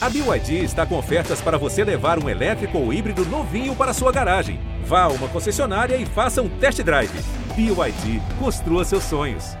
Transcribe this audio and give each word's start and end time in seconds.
A 0.00 0.08
BYD 0.08 0.62
está 0.62 0.86
com 0.86 0.96
ofertas 0.96 1.40
para 1.40 1.58
você 1.58 1.82
levar 1.82 2.22
um 2.22 2.28
elétrico 2.28 2.78
ou 2.78 2.92
híbrido 2.92 3.24
novinho 3.24 3.74
para 3.74 3.92
sua 3.92 4.12
garagem. 4.12 4.60
Vá 4.84 5.02
a 5.02 5.08
uma 5.08 5.28
concessionária 5.28 5.96
e 5.96 6.06
faça 6.06 6.40
um 6.40 6.48
test 6.60 6.80
drive. 6.84 7.10
BYD, 7.56 8.22
construa 8.38 8.84
seus 8.84 9.02
sonhos. 9.02 9.56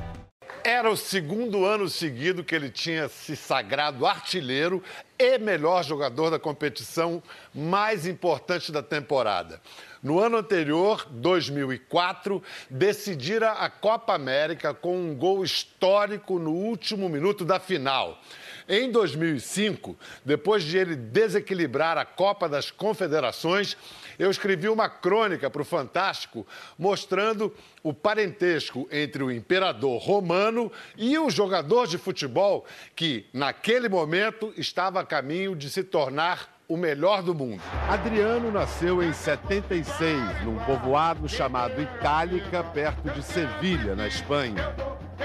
Era 0.62 0.88
o 0.88 0.96
segundo 0.96 1.64
ano 1.64 1.88
seguido 1.88 2.44
que 2.44 2.54
ele 2.54 2.70
tinha 2.70 3.08
se 3.08 3.34
sagrado 3.34 4.06
artilheiro 4.06 4.80
e 5.18 5.38
melhor 5.38 5.82
jogador 5.82 6.30
da 6.30 6.38
competição 6.38 7.20
mais 7.52 8.06
importante 8.06 8.70
da 8.70 8.82
temporada. 8.82 9.60
No 10.00 10.20
ano 10.20 10.36
anterior, 10.36 11.04
2004, 11.10 12.40
decidira 12.70 13.52
a 13.52 13.68
Copa 13.68 14.14
América 14.14 14.72
com 14.72 14.96
um 14.96 15.16
gol 15.16 15.42
histórico 15.42 16.38
no 16.38 16.52
último 16.52 17.08
minuto 17.08 17.44
da 17.44 17.58
final. 17.58 18.16
Em 18.68 18.90
2005, 18.90 19.96
depois 20.22 20.62
de 20.62 20.76
ele 20.76 20.94
desequilibrar 20.94 21.96
a 21.96 22.04
Copa 22.04 22.46
das 22.46 22.70
Confederações, 22.70 23.78
eu 24.18 24.30
escrevi 24.30 24.68
uma 24.68 24.90
crônica 24.90 25.48
para 25.48 25.62
o 25.62 25.64
Fantástico 25.64 26.46
mostrando 26.76 27.54
o 27.82 27.94
parentesco 27.94 28.86
entre 28.92 29.22
o 29.22 29.30
imperador 29.30 29.98
romano 30.02 30.70
e 30.98 31.16
o 31.18 31.30
jogador 31.30 31.86
de 31.86 31.96
futebol 31.96 32.66
que, 32.94 33.24
naquele 33.32 33.88
momento, 33.88 34.52
estava 34.54 35.00
a 35.00 35.06
caminho 35.06 35.56
de 35.56 35.70
se 35.70 35.82
tornar 35.82 36.57
o 36.68 36.76
melhor 36.76 37.22
do 37.22 37.34
mundo. 37.34 37.62
Adriano 37.88 38.52
nasceu 38.52 39.02
em 39.02 39.10
76, 39.10 40.44
num 40.44 40.58
povoado 40.58 41.26
chamado 41.26 41.80
Itálica, 41.80 42.62
perto 42.62 43.08
de 43.10 43.22
Sevilha, 43.22 43.96
na 43.96 44.06
Espanha. 44.06 44.74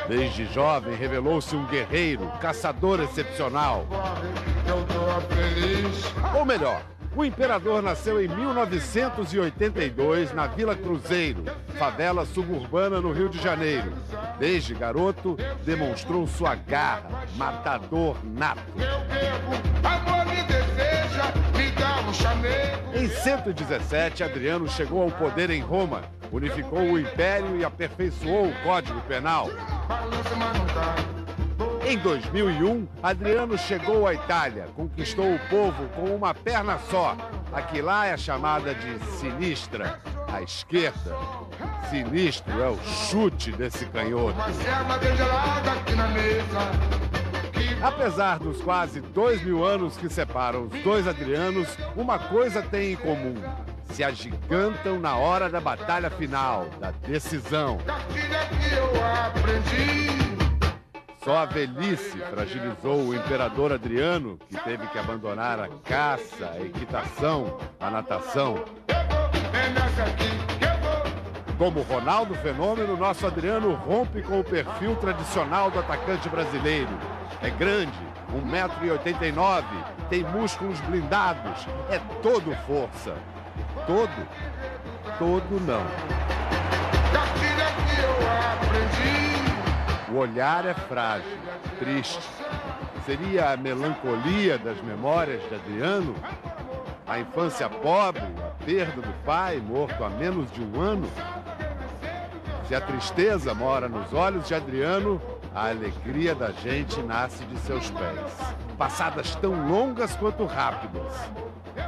Desde 0.07 0.45
jovem, 0.45 0.95
revelou-se 0.95 1.53
um 1.53 1.65
guerreiro, 1.65 2.31
caçador 2.39 3.01
excepcional. 3.01 3.85
Ou 6.33 6.45
melhor, 6.45 6.81
o 7.13 7.25
imperador 7.25 7.83
nasceu 7.83 8.23
em 8.23 8.29
1982 8.29 10.33
na 10.33 10.47
Vila 10.47 10.77
Cruzeiro, 10.77 11.43
favela 11.77 12.25
suburbana 12.25 13.01
no 13.01 13.11
Rio 13.11 13.27
de 13.27 13.41
Janeiro. 13.41 13.91
Desde 14.39 14.73
garoto, 14.73 15.35
demonstrou 15.65 16.25
sua 16.25 16.55
garra, 16.55 17.25
matador 17.35 18.15
nato. 18.23 18.63
Em 22.93 23.07
117, 23.07 24.23
Adriano 24.23 24.67
chegou 24.69 25.01
ao 25.01 25.11
poder 25.11 25.49
em 25.49 25.61
Roma, 25.61 26.03
unificou 26.31 26.79
o 26.79 26.99
império 26.99 27.57
e 27.57 27.65
aperfeiçoou 27.65 28.49
o 28.49 28.63
Código 28.63 29.01
Penal. 29.01 29.49
Em 31.85 31.97
2001, 31.97 32.87
Adriano 33.01 33.57
chegou 33.57 34.07
à 34.07 34.13
Itália, 34.13 34.67
conquistou 34.75 35.33
o 35.33 35.39
povo 35.49 35.87
com 35.89 36.15
uma 36.15 36.33
perna 36.33 36.77
só. 36.89 37.17
Aqui 37.51 37.81
lá 37.81 38.05
é 38.05 38.15
chamada 38.15 38.73
de 38.73 38.99
sinistra, 39.17 39.99
a 40.31 40.41
esquerda. 40.41 41.17
Sinistro 41.89 42.61
é 42.61 42.69
o 42.69 42.77
chute 42.83 43.51
desse 43.51 43.85
canhoto. 43.87 44.37
Apesar 47.83 48.39
dos 48.39 48.61
quase 48.61 49.01
dois 49.01 49.43
mil 49.43 49.65
anos 49.65 49.97
que 49.97 50.07
separam 50.07 50.67
os 50.67 50.83
dois 50.83 51.05
Adrianos, 51.05 51.67
uma 51.97 52.17
coisa 52.17 52.61
têm 52.61 52.93
em 52.93 52.95
comum. 52.95 53.35
Se 53.91 54.01
agigantam 54.01 55.01
na 55.01 55.17
hora 55.17 55.49
da 55.49 55.59
batalha 55.59 56.09
final, 56.09 56.65
da 56.79 56.91
decisão. 56.91 57.77
Só 61.21 61.37
a 61.39 61.45
velhice 61.45 62.17
fragilizou 62.17 63.09
o 63.09 63.13
imperador 63.13 63.73
Adriano, 63.73 64.39
que 64.49 64.57
teve 64.63 64.87
que 64.87 64.97
abandonar 64.97 65.59
a 65.59 65.67
caça, 65.83 66.51
a 66.53 66.61
equitação, 66.61 67.57
a 67.81 67.91
natação. 67.91 68.63
Como 71.57 71.81
Ronaldo 71.81 72.33
Fenômeno, 72.35 72.95
nosso 72.95 73.27
Adriano 73.27 73.73
rompe 73.73 74.21
com 74.21 74.39
o 74.39 74.43
perfil 74.43 74.95
tradicional 74.95 75.69
do 75.69 75.79
atacante 75.79 76.29
brasileiro. 76.29 76.89
É 77.41 77.49
grande, 77.49 77.91
1,89m, 78.33 79.63
tem 80.09 80.23
músculos 80.23 80.79
blindados, 80.81 81.67
é 81.89 81.99
todo 82.21 82.55
força. 82.65 83.15
Todo? 83.85 84.27
Todo 85.17 85.59
não. 85.65 85.83
O 90.13 90.17
olhar 90.17 90.65
é 90.65 90.73
frágil, 90.73 91.37
triste. 91.79 92.29
Seria 93.05 93.51
a 93.51 93.57
melancolia 93.57 94.57
das 94.57 94.81
memórias 94.81 95.41
de 95.49 95.55
Adriano? 95.55 96.15
A 97.05 97.19
infância 97.19 97.67
pobre, 97.67 98.21
a 98.21 98.63
perda 98.63 99.01
do 99.01 99.13
pai, 99.25 99.57
morto 99.57 100.03
há 100.03 100.09
menos 100.09 100.49
de 100.51 100.61
um 100.61 100.79
ano? 100.79 101.09
Se 102.67 102.73
a 102.73 102.79
tristeza 102.79 103.53
mora 103.53 103.89
nos 103.89 104.13
olhos 104.13 104.47
de 104.47 104.55
Adriano, 104.55 105.21
a 105.55 105.69
alegria 105.69 106.33
da 106.33 106.51
gente 106.51 107.01
nasce 107.03 107.43
de 107.45 107.57
seus 107.59 107.89
pés. 107.91 108.55
Passadas 108.77 109.35
tão 109.35 109.67
longas 109.67 110.15
quanto 110.15 110.45
rápidas. 110.45 111.13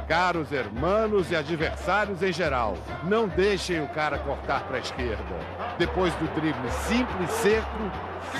Caros 0.08 0.52
hermanos 0.52 1.30
e 1.30 1.36
adversários 1.36 2.22
em 2.22 2.32
geral, 2.32 2.76
não 3.04 3.28
deixem 3.28 3.82
o 3.82 3.88
cara 3.88 4.18
cortar 4.18 4.62
para 4.64 4.76
a 4.76 4.80
esquerda. 4.80 5.36
Depois 5.78 6.12
do 6.14 6.26
drible 6.34 6.70
simples 6.70 7.30
e 7.30 7.32
seco, 7.42 7.90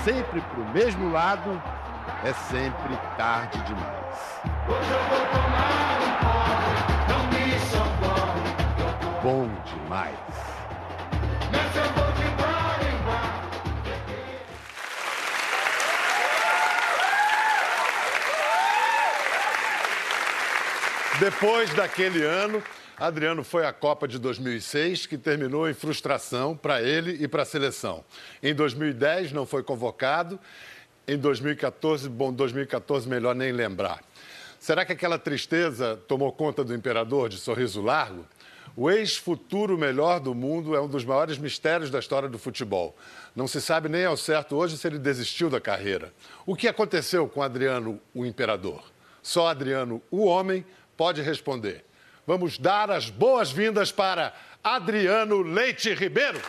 sempre 0.04 0.40
para 0.40 0.60
o 0.60 0.68
mesmo 0.72 1.12
lado, 1.12 1.60
é 2.24 2.32
sempre 2.32 2.96
tarde 3.16 3.60
demais. 3.62 4.40
Hoje 4.68 4.90
eu 4.90 4.98
vou 5.08 5.26
tomar 5.26 5.98
um 6.02 6.36
não 7.08 7.22
me 7.28 7.58
socorre. 7.60 8.46
Bom 9.22 9.48
demais. 9.64 10.16
Nessa 11.50 11.78
eu 11.78 11.92
vou 11.92 12.05
Depois 21.18 21.72
daquele 21.72 22.22
ano, 22.22 22.62
Adriano 22.94 23.42
foi 23.42 23.64
à 23.64 23.72
Copa 23.72 24.06
de 24.06 24.18
2006, 24.18 25.06
que 25.06 25.16
terminou 25.16 25.66
em 25.66 25.72
frustração 25.72 26.54
para 26.54 26.82
ele 26.82 27.16
e 27.24 27.26
para 27.26 27.40
a 27.40 27.46
seleção. 27.46 28.04
Em 28.42 28.54
2010 28.54 29.32
não 29.32 29.46
foi 29.46 29.62
convocado. 29.62 30.38
Em 31.08 31.16
2014, 31.16 32.10
bom, 32.10 32.30
2014 32.30 33.08
melhor 33.08 33.34
nem 33.34 33.50
lembrar. 33.50 34.04
Será 34.60 34.84
que 34.84 34.92
aquela 34.92 35.18
tristeza 35.18 35.98
tomou 36.06 36.30
conta 36.32 36.62
do 36.62 36.74
imperador 36.74 37.30
de 37.30 37.38
sorriso 37.38 37.80
largo? 37.80 38.26
O 38.76 38.90
ex-futuro 38.90 39.78
melhor 39.78 40.20
do 40.20 40.34
mundo 40.34 40.76
é 40.76 40.80
um 40.82 40.88
dos 40.88 41.02
maiores 41.02 41.38
mistérios 41.38 41.88
da 41.90 41.98
história 41.98 42.28
do 42.28 42.38
futebol. 42.38 42.94
Não 43.34 43.48
se 43.48 43.58
sabe 43.62 43.88
nem 43.88 44.04
ao 44.04 44.18
certo 44.18 44.54
hoje 44.54 44.76
se 44.76 44.86
ele 44.86 44.98
desistiu 44.98 45.48
da 45.48 45.62
carreira. 45.62 46.12
O 46.44 46.54
que 46.54 46.68
aconteceu 46.68 47.26
com 47.26 47.40
Adriano, 47.42 47.98
o 48.12 48.26
imperador? 48.26 48.84
Só 49.22 49.48
Adriano, 49.48 50.00
o 50.10 50.26
homem, 50.26 50.64
pode 50.96 51.22
responder. 51.22 51.84
Vamos 52.26 52.58
dar 52.58 52.90
as 52.90 53.08
boas-vindas 53.10 53.92
para 53.92 54.32
Adriano 54.62 55.42
Leite 55.42 55.94
Ribeiro. 55.94 56.40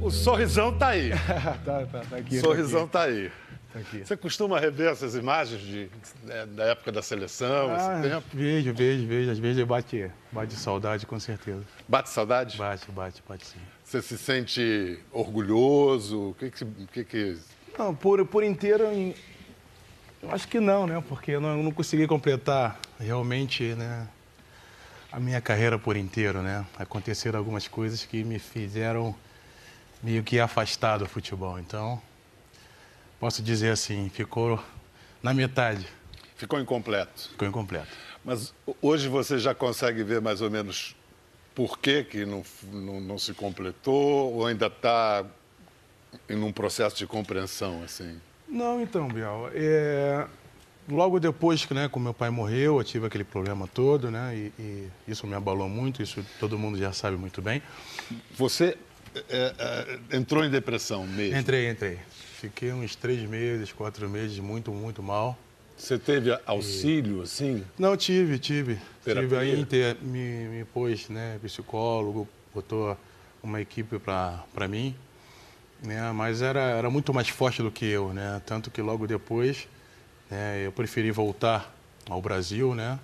O 0.00 0.10
sorrisão 0.10 0.76
tá 0.76 0.88
aí. 0.88 1.10
tá, 1.64 1.86
tá, 1.86 2.00
tá 2.10 2.16
aqui. 2.16 2.38
Sorrisão 2.38 2.86
tá, 2.86 3.04
aqui. 3.04 3.12
tá 3.12 3.20
aí. 3.20 3.32
Tá 3.72 3.78
aqui. 3.80 4.04
Você 4.04 4.16
costuma 4.16 4.60
rever 4.60 4.90
essas 4.90 5.14
imagens 5.14 5.60
de, 5.60 5.90
né, 6.22 6.46
da 6.46 6.64
época 6.64 6.92
da 6.92 7.02
seleção, 7.02 7.74
ah, 7.74 8.00
esse 8.00 8.10
tempo? 8.10 8.26
Vejo, 8.32 8.74
vejo, 8.74 9.06
vejo. 9.06 9.30
Às 9.30 9.38
vezes 9.38 9.64
bate, 9.64 10.10
bate 10.30 10.54
saudade, 10.54 11.06
com 11.06 11.18
certeza. 11.18 11.62
Bate 11.88 12.08
saudade? 12.08 12.56
Bate, 12.56 12.90
bate, 12.90 13.22
bate 13.26 13.46
sim. 13.46 13.58
Você 13.84 14.02
se 14.02 14.18
sente 14.18 14.98
orgulhoso? 15.12 16.30
O 16.30 16.34
que 16.34 16.50
que... 16.50 16.64
que, 16.92 17.04
que... 17.04 17.38
Não, 17.78 17.94
por, 17.94 18.24
por 18.26 18.44
inteiro, 18.44 18.84
eu 20.26 20.34
acho 20.34 20.48
que 20.48 20.58
não, 20.58 20.86
né? 20.86 21.02
Porque 21.08 21.32
eu 21.32 21.40
não, 21.40 21.56
eu 21.56 21.62
não 21.62 21.70
consegui 21.70 22.06
completar 22.06 22.78
realmente, 22.98 23.62
né? 23.74 24.08
A 25.12 25.20
minha 25.20 25.40
carreira 25.40 25.78
por 25.78 25.96
inteiro, 25.96 26.42
né? 26.42 26.66
Aconteceram 26.76 27.38
algumas 27.38 27.68
coisas 27.68 28.04
que 28.04 28.24
me 28.24 28.38
fizeram 28.38 29.14
meio 30.02 30.22
que 30.22 30.40
afastar 30.40 30.98
do 30.98 31.06
futebol. 31.06 31.58
Então, 31.58 32.02
posso 33.20 33.42
dizer 33.42 33.70
assim, 33.70 34.10
ficou 34.10 34.62
na 35.22 35.32
metade. 35.32 35.86
Ficou 36.36 36.60
incompleto. 36.60 37.30
Ficou 37.30 37.46
incompleto. 37.46 37.88
Mas 38.24 38.52
hoje 38.82 39.08
você 39.08 39.38
já 39.38 39.54
consegue 39.54 40.02
ver 40.02 40.20
mais 40.20 40.40
ou 40.40 40.50
menos 40.50 40.96
por 41.54 41.78
que, 41.78 42.02
que 42.02 42.26
não, 42.26 42.42
não, 42.64 43.00
não 43.00 43.18
se 43.18 43.32
completou 43.32 44.34
ou 44.34 44.46
ainda 44.46 44.66
está 44.66 45.24
em 46.28 46.42
um 46.42 46.52
processo 46.52 46.96
de 46.96 47.06
compreensão, 47.06 47.82
assim? 47.84 48.20
Não, 48.48 48.80
então, 48.80 49.08
Bial. 49.08 49.50
É... 49.52 50.26
Logo 50.88 51.18
depois 51.18 51.64
que 51.64 51.74
né, 51.74 51.90
meu 51.96 52.14
pai 52.14 52.30
morreu, 52.30 52.78
eu 52.78 52.84
tive 52.84 53.06
aquele 53.06 53.24
problema 53.24 53.66
todo, 53.66 54.08
né? 54.08 54.36
E, 54.36 54.52
e, 54.56 54.88
isso 55.08 55.26
me 55.26 55.34
abalou 55.34 55.68
muito, 55.68 56.00
isso 56.00 56.24
todo 56.38 56.56
mundo 56.56 56.78
já 56.78 56.92
sabe 56.92 57.16
muito 57.16 57.42
bem. 57.42 57.60
Você 58.36 58.78
é, 59.28 59.98
é, 60.10 60.16
entrou 60.16 60.44
em 60.44 60.50
depressão 60.50 61.04
mesmo? 61.04 61.36
Entrei, 61.36 61.68
entrei. 61.68 61.98
Fiquei 62.40 62.72
uns 62.72 62.94
três 62.94 63.28
meses, 63.28 63.72
quatro 63.72 64.08
meses 64.08 64.38
muito, 64.38 64.70
muito 64.70 65.02
mal. 65.02 65.36
Você 65.76 65.98
teve 65.98 66.38
auxílio, 66.46 67.20
e... 67.20 67.22
assim? 67.22 67.64
Não, 67.78 67.96
tive, 67.96 68.38
tive. 68.38 68.78
Terapia. 69.04 69.40
Tive. 69.40 69.52
A 69.52 69.58
Inter 69.58 69.96
me, 70.00 70.48
me 70.48 70.64
pôs, 70.64 71.08
né, 71.08 71.38
psicólogo, 71.42 72.28
botou 72.54 72.96
uma 73.42 73.60
equipe 73.60 73.98
para 73.98 74.68
mim, 74.68 74.94
né, 75.82 76.12
mas 76.12 76.42
era, 76.42 76.60
era 76.60 76.90
muito 76.90 77.12
mais 77.12 77.28
forte 77.28 77.62
do 77.62 77.70
que 77.70 77.84
eu, 77.84 78.12
né, 78.12 78.40
tanto 78.44 78.70
que 78.70 78.80
logo 78.80 79.06
depois 79.06 79.68
né, 80.30 80.66
eu 80.66 80.72
preferi 80.72 81.10
voltar 81.10 81.74
ao 82.08 82.20
Brasil, 82.20 82.74
né, 82.74 82.98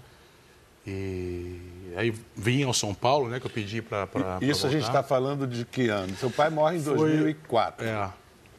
e 0.86 1.60
aí 1.96 2.14
vim 2.36 2.64
ao 2.64 2.74
São 2.74 2.94
Paulo, 2.94 3.28
né, 3.28 3.38
que 3.38 3.46
eu 3.46 3.50
pedi 3.50 3.80
para 3.80 4.08
Isso 4.40 4.66
a 4.66 4.70
gente 4.70 4.84
está 4.84 5.02
falando 5.02 5.46
de 5.46 5.64
que 5.64 5.88
ano? 5.88 6.16
Seu 6.16 6.30
pai 6.30 6.50
morre 6.50 6.78
em 6.78 6.82
Foi, 6.82 6.96
2004. 6.96 7.86
É, 7.86 8.10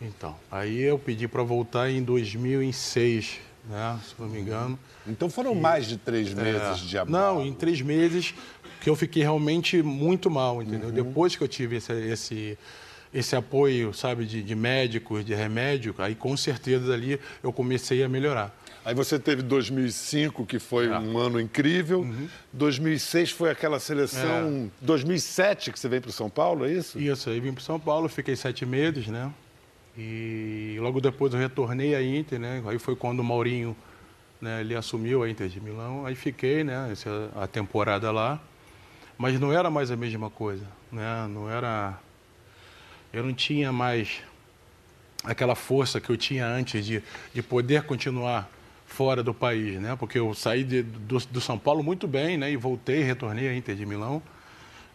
então. 0.02 0.36
Aí 0.50 0.82
eu 0.82 0.98
pedi 0.98 1.28
para 1.28 1.44
voltar 1.44 1.90
em 1.90 2.02
2006, 2.02 3.40
né, 3.70 4.00
se 4.06 4.16
não 4.18 4.30
me 4.30 4.40
engano. 4.40 4.80
Então 5.06 5.30
foram 5.30 5.54
e, 5.54 5.60
mais 5.60 5.86
de 5.86 5.98
três 5.98 6.32
é, 6.32 6.36
meses 6.36 6.84
é, 6.84 6.86
de 6.86 6.98
abalo. 6.98 7.40
Não, 7.40 7.46
em 7.46 7.54
três 7.54 7.82
meses 7.82 8.34
que 8.84 8.90
eu 8.90 8.96
fiquei 8.96 9.24
realmente 9.24 9.82
muito 9.82 10.30
mal, 10.30 10.62
entendeu? 10.62 10.90
Uhum. 10.90 10.96
Depois 10.96 11.36
que 11.36 11.44
eu 11.44 11.48
tive 11.48 11.78
esse, 11.78 11.94
esse, 11.94 12.58
esse 13.14 13.36
apoio, 13.36 13.94
sabe, 13.94 14.26
de, 14.26 14.42
de 14.42 14.56
médicos, 14.56 15.24
de 15.24 15.34
remédio, 15.34 15.94
aí 15.98 16.16
com 16.16 16.36
certeza 16.36 16.94
ali 16.94 17.20
eu 17.44 17.54
comecei 17.54 18.04
a 18.04 18.10
melhorar. 18.10 18.56
Aí 18.86 18.94
você 18.94 19.18
teve 19.18 19.42
2005, 19.42 20.46
que 20.46 20.60
foi 20.60 20.88
é. 20.88 21.00
um 21.00 21.18
ano 21.18 21.40
incrível. 21.40 22.02
Uhum. 22.02 22.28
2006 22.52 23.32
foi 23.32 23.50
aquela 23.50 23.80
seleção. 23.80 24.70
É. 24.82 24.86
2007 24.86 25.72
que 25.72 25.80
você 25.80 25.88
veio 25.88 26.02
para 26.02 26.10
o 26.10 26.14
São 26.14 26.30
Paulo, 26.30 26.66
é 26.66 26.72
isso? 26.72 27.00
Isso, 27.00 27.30
aí 27.30 27.40
vim 27.40 27.54
para 27.54 27.64
São 27.64 27.80
Paulo, 27.80 28.10
fiquei 28.10 28.36
sete 28.36 28.66
meses, 28.66 29.08
né? 29.08 29.32
E 29.98 30.78
logo 30.80 31.00
depois 31.00 31.34
eu 31.34 31.40
retornei 31.40 31.96
à 31.96 32.04
Inter, 32.04 32.40
né? 32.40 32.62
Aí 32.66 32.80
foi 32.80 32.96
quando 32.96 33.20
o 33.20 33.24
Maurinho, 33.24 33.76
né, 34.42 34.60
ele 34.60 34.76
assumiu 34.76 35.24
a 35.24 35.30
Inter 35.30 35.48
de 35.48 35.62
Milão. 35.62 36.06
Aí 36.06 36.16
fiquei, 36.16 36.64
né? 36.64 36.90
Essa, 36.92 37.30
a 37.36 37.48
temporada 37.48 38.12
lá. 38.12 38.42
Mas 39.18 39.40
não 39.40 39.54
era 39.54 39.70
mais 39.70 39.92
a 39.92 39.96
mesma 39.96 40.30
coisa, 40.30 40.66
né? 40.92 41.28
Não 41.30 41.50
era. 41.50 41.98
Eu 43.14 43.24
não 43.24 43.34
tinha 43.34 43.72
mais 43.72 44.24
aquela 45.24 45.54
força 45.54 46.02
que 46.02 46.10
eu 46.10 46.18
tinha 46.18 46.48
antes 46.48 46.84
de, 46.84 47.04
de 47.34 47.44
poder 47.44 47.84
continuar 47.84 48.50
fora 48.88 49.24
do 49.24 49.34
país, 49.34 49.80
né? 49.80 49.96
Porque 49.96 50.18
eu 50.18 50.34
saí 50.34 50.64
de, 50.64 50.84
do, 50.84 51.20
do, 51.20 51.40
São 51.40 51.58
Paulo 51.58 51.84
muito 51.84 52.08
bem, 52.08 52.38
né? 52.38 52.52
E 52.52 52.58
voltei, 52.58 53.04
retornei 53.04 53.48
à 53.48 53.56
Inter 53.56 53.76
de 53.76 53.86
Milão, 53.86 54.22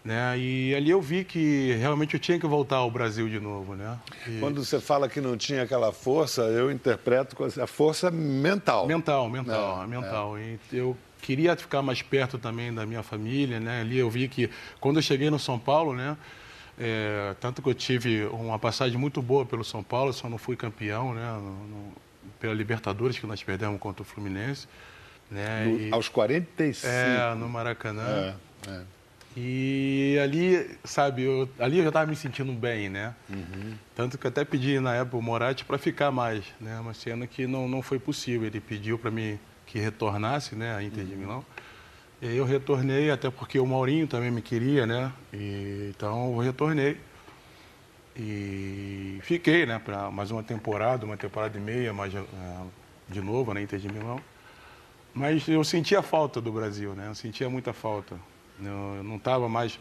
né? 0.05 0.37
E 0.37 0.75
ali 0.75 0.91
eu 0.91 1.01
vi 1.01 1.25
que 1.25 1.73
realmente 1.75 2.15
eu 2.15 2.21
tinha 2.21 2.39
que 2.39 2.47
voltar 2.47 2.77
ao 2.77 2.91
Brasil 2.91 3.29
de 3.29 3.39
novo, 3.39 3.75
né? 3.75 3.99
E... 4.27 4.39
Quando 4.41 4.65
você 4.65 4.81
fala 4.81 5.09
que 5.09 5.21
não 5.21 5.37
tinha 5.37 5.63
aquela 5.63 5.93
força, 5.93 6.43
eu 6.43 6.71
interpreto 6.71 7.37
com 7.37 7.45
a 7.45 7.67
força 7.67 8.11
mental. 8.11 8.87
Mental, 8.87 9.29
mental, 9.31 9.83
é, 9.83 9.87
mental. 9.87 10.37
É. 10.37 10.59
E 10.73 10.77
eu 10.77 10.97
queria 11.23 11.57
ficar 11.57 11.83
mais 11.83 12.03
perto 12.03 12.39
também 12.39 12.73
da 12.75 12.85
minha 12.85 13.03
família, 13.03 13.59
né? 13.61 13.81
Ali 13.81 13.99
eu 13.99 14.11
vi 14.11 14.29
que 14.29 14.51
quando 14.81 14.97
eu 14.97 15.03
cheguei 15.03 15.31
no 15.31 15.39
São 15.39 15.59
Paulo, 15.59 15.95
né? 15.95 16.17
É, 16.79 17.35
tanto 17.41 17.61
que 17.61 17.69
eu 17.69 17.75
tive 17.75 18.27
uma 18.27 18.59
passagem 18.59 18.97
muito 18.97 19.21
boa 19.21 19.45
pelo 19.45 19.65
São 19.65 19.83
Paulo, 19.83 20.13
só 20.13 20.29
não 20.29 20.39
fui 20.39 20.57
campeão, 20.57 21.13
né? 21.13 21.33
No, 21.33 21.67
no, 21.67 21.93
pela 22.39 22.55
Libertadores 22.55 23.19
que 23.19 23.27
nós 23.27 23.43
perdemos 23.43 23.81
contra 23.81 24.03
o 24.03 24.05
Fluminense. 24.05 24.69
Né? 25.31 25.65
No, 25.65 25.81
e, 25.81 25.93
aos 25.93 26.09
45. 26.09 26.87
É, 26.87 27.35
no 27.35 27.49
Maracanã. 27.49 28.37
É, 28.67 28.71
é. 28.71 28.81
E 29.37 30.19
ali, 30.23 30.79
sabe, 30.83 31.23
eu, 31.23 31.49
ali 31.61 31.79
eu 31.79 31.85
já 31.85 31.91
estava 31.91 32.11
me 32.11 32.17
sentindo 32.17 32.53
bem, 32.53 32.89
né? 32.89 33.15
Uhum. 33.29 33.75
Tanto 33.95 34.19
que 34.19 34.27
até 34.27 34.45
pedi 34.45 34.81
na 34.81 34.95
época 34.95 35.17
o 35.17 35.23
Moratti 35.23 35.65
para 35.65 35.79
ficar 35.79 36.11
mais, 36.11 36.45
né? 36.61 36.79
Uma 36.81 36.95
cena 36.95 37.27
que 37.27 37.47
não, 37.47 37.69
não 37.69 37.81
foi 37.81 37.99
possível. 38.01 38.47
Ele 38.47 38.61
pediu 38.61 38.99
para 38.99 39.11
mim 39.11 39.39
que 39.67 39.79
retornasse, 39.79 40.57
né, 40.57 40.75
a 40.75 40.83
Inter 40.83 41.05
de 41.05 41.13
uhum. 41.13 41.19
Milão. 41.19 41.45
Eu 42.21 42.45
retornei, 42.45 43.13
até 43.13 43.31
porque 43.31 43.61
o 43.61 43.67
Maurinho 43.67 44.09
também 44.09 44.31
me 44.31 44.43
queria, 44.43 44.85
né? 44.85 45.13
E, 45.33 45.93
então 45.95 46.33
eu 46.33 46.39
retornei. 46.39 46.97
E 48.17 49.21
fiquei, 49.23 49.65
né, 49.65 49.79
para 49.79 50.11
mais 50.11 50.33
uma 50.33 50.43
temporada, 50.43 51.07
uma 51.07 51.17
temporada 51.17 51.57
e 51.57 51.61
meia, 51.61 51.93
mais 51.93 52.13
uh, 52.13 52.27
de 53.09 53.21
novo, 53.21 53.55
né, 53.55 53.63
Inter 53.63 53.79
de 53.79 53.89
Milão. 53.89 54.21
Mas 55.15 55.47
eu 55.47 55.63
sentia 55.63 56.03
falta 56.03 56.41
do 56.41 56.51
Brasil, 56.51 56.93
né? 56.95 57.07
Eu 57.09 57.15
sentia 57.15 57.49
muita 57.49 57.73
falta. 57.73 58.17
Eu 58.61 59.03
não 59.05 59.17
estava 59.17 59.49
mais 59.49 59.79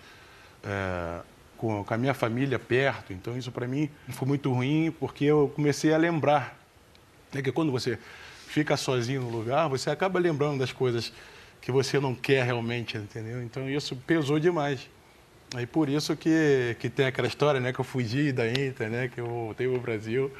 é, 0.63 1.21
com, 1.57 1.83
com, 1.83 1.93
a 1.93 1.97
minha 1.97 2.13
família 2.13 2.59
perto, 2.59 3.13
então 3.13 3.35
isso 3.35 3.51
para 3.51 3.67
mim 3.67 3.89
foi 4.09 4.27
muito 4.27 4.51
ruim, 4.53 4.93
porque 4.99 5.25
eu 5.25 5.51
comecei 5.55 5.91
a 5.93 5.97
lembrar. 5.97 6.55
É 7.33 7.41
que 7.41 7.51
quando 7.51 7.71
você 7.71 7.97
fica 8.47 8.77
sozinho 8.77 9.21
no 9.21 9.29
lugar, 9.29 9.67
você 9.67 9.89
acaba 9.89 10.19
lembrando 10.19 10.59
das 10.59 10.71
coisas 10.71 11.11
que 11.62 11.71
você 11.71 12.00
não 12.00 12.15
quer 12.15 12.44
realmente, 12.45 12.98
entendeu? 12.98 13.44
Então 13.44 13.69
isso 13.69 13.95
pesou 13.95 14.39
demais. 14.39 14.89
Aí 15.56 15.65
por 15.65 15.88
isso 15.88 16.15
que, 16.15 16.75
que 16.80 16.89
tem 16.89 17.06
aquela 17.06 17.27
história, 17.27 17.59
né, 17.59 17.71
que 17.71 17.80
eu 17.80 17.86
fugi 17.86 18.31
da 18.31 18.50
Inter, 18.50 18.89
né, 18.89 19.07
que 19.07 19.19
eu 19.19 19.25
voltei 19.25 19.68
para 19.68 19.77
o 19.77 19.81
Brasil, 19.81 20.31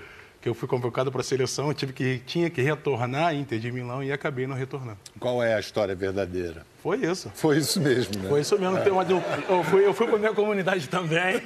eu 0.48 0.54
fui 0.54 0.68
convocado 0.68 1.12
para 1.12 1.22
a 1.22 1.24
seleção, 1.24 1.74
tive 1.74 1.94
que 1.94 2.22
tinha 2.26 2.50
que 2.50 2.62
retornar 2.62 3.28
à 3.28 3.34
Inter 3.34 3.60
de 3.60 3.72
Milão 3.72 4.04
e 4.04 4.12
acabei 4.12 4.48
não 4.48 4.56
retornando. 4.56 4.98
Qual 5.20 5.44
é 5.44 5.54
a 5.54 5.60
história 5.60 5.96
verdadeira? 5.96 6.66
Foi 6.82 6.98
isso. 6.98 7.32
Foi 7.36 7.58
isso 7.58 7.82
mesmo, 7.82 8.22
né? 8.22 8.30
Foi 8.30 8.42
isso 8.42 8.58
mesmo. 8.58 8.78
É. 8.78 8.88
Eu 8.88 9.64
fui, 9.64 9.86
eu 9.86 9.94
fui 9.94 10.08
para 10.08 10.18
minha 10.18 10.34
comunidade 10.34 10.88
também. 10.88 11.42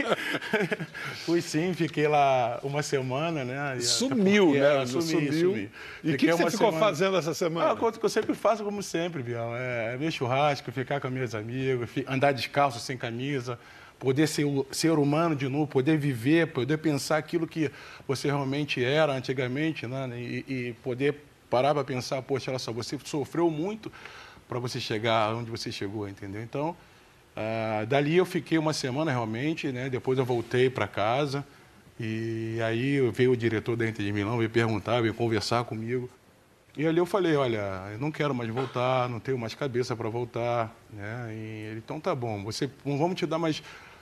fui 1.25 1.41
sim, 1.41 1.73
fiquei 1.73 2.07
lá 2.07 2.59
uma 2.63 2.83
semana, 2.83 3.43
né? 3.43 3.79
Sumiu, 3.79 4.53
né? 4.53 4.85
Sumi, 4.85 5.03
sumiu. 5.03 5.33
Sumi. 5.33 5.71
E 6.03 6.13
o 6.13 6.17
que, 6.17 6.27
que, 6.27 6.31
você 6.31 6.51
ficou 6.51 6.71
semana... 6.71 6.79
fazendo 6.79 7.17
essa 7.17 7.33
semana? 7.33 7.71
Ah, 7.71 7.91
que 7.91 8.05
eu 8.05 8.09
sempre 8.09 8.35
faço, 8.35 8.63
como 8.63 8.83
sempre, 8.83 9.23
Biel. 9.23 9.55
É, 9.55 9.93
é 9.93 9.97
ver 9.97 10.11
churrasco, 10.11 10.71
ficar 10.71 10.99
com 10.99 11.09
meus 11.09 11.33
amigos, 11.33 11.89
andar 12.07 12.33
descalço, 12.33 12.79
sem 12.79 12.97
camisa 12.97 13.57
poder 14.01 14.27
ser 14.27 14.47
ser 14.71 14.97
humano 14.97 15.35
de 15.35 15.47
novo, 15.47 15.67
poder 15.67 15.95
viver, 15.95 16.47
poder 16.47 16.77
pensar 16.77 17.17
aquilo 17.17 17.45
que 17.47 17.71
você 18.07 18.27
realmente 18.27 18.83
era 18.83 19.13
antigamente, 19.13 19.85
né? 19.85 20.09
E, 20.19 20.45
e 20.47 20.73
poder 20.83 21.23
parar 21.47 21.75
para 21.75 21.83
pensar, 21.83 22.19
poxa, 22.23 22.49
olha 22.49 22.57
só, 22.57 22.73
você 22.73 22.97
sofreu 23.05 23.51
muito 23.51 23.91
para 24.49 24.57
você 24.57 24.79
chegar 24.79 25.35
onde 25.35 25.51
você 25.51 25.71
chegou, 25.71 26.09
entendeu? 26.09 26.41
Então, 26.41 26.75
ah, 27.35 27.85
dali 27.87 28.17
eu 28.17 28.25
fiquei 28.25 28.57
uma 28.57 28.73
semana 28.73 29.11
realmente, 29.11 29.71
né? 29.71 29.87
Depois 29.87 30.17
eu 30.17 30.25
voltei 30.25 30.67
para 30.67 30.87
casa 30.87 31.45
e 31.99 32.57
aí 32.63 32.99
veio 33.11 33.33
o 33.33 33.37
diretor 33.37 33.75
da 33.75 33.87
Inter 33.87 34.03
de 34.03 34.11
Milão, 34.11 34.35
veio 34.35 34.49
perguntar, 34.49 34.99
veio 35.01 35.13
conversar 35.13 35.63
comigo. 35.65 36.09
E 36.75 36.87
ali 36.87 36.97
eu 36.97 37.05
falei, 37.05 37.35
olha, 37.35 37.89
eu 37.91 37.99
não 37.99 38.11
quero 38.11 38.33
mais 38.33 38.49
voltar, 38.49 39.07
não 39.07 39.19
tenho 39.19 39.37
mais 39.37 39.53
cabeça 39.53 39.95
para 39.95 40.09
voltar, 40.09 40.75
né? 40.89 41.29
E 41.31 41.67
ele, 41.69 41.77
então 41.85 41.99
tá 41.99 42.15
bom, 42.15 42.43
você, 42.43 42.67
vamos 42.83 43.15
te 43.15 43.27
dar 43.27 43.37
mais 43.37 43.61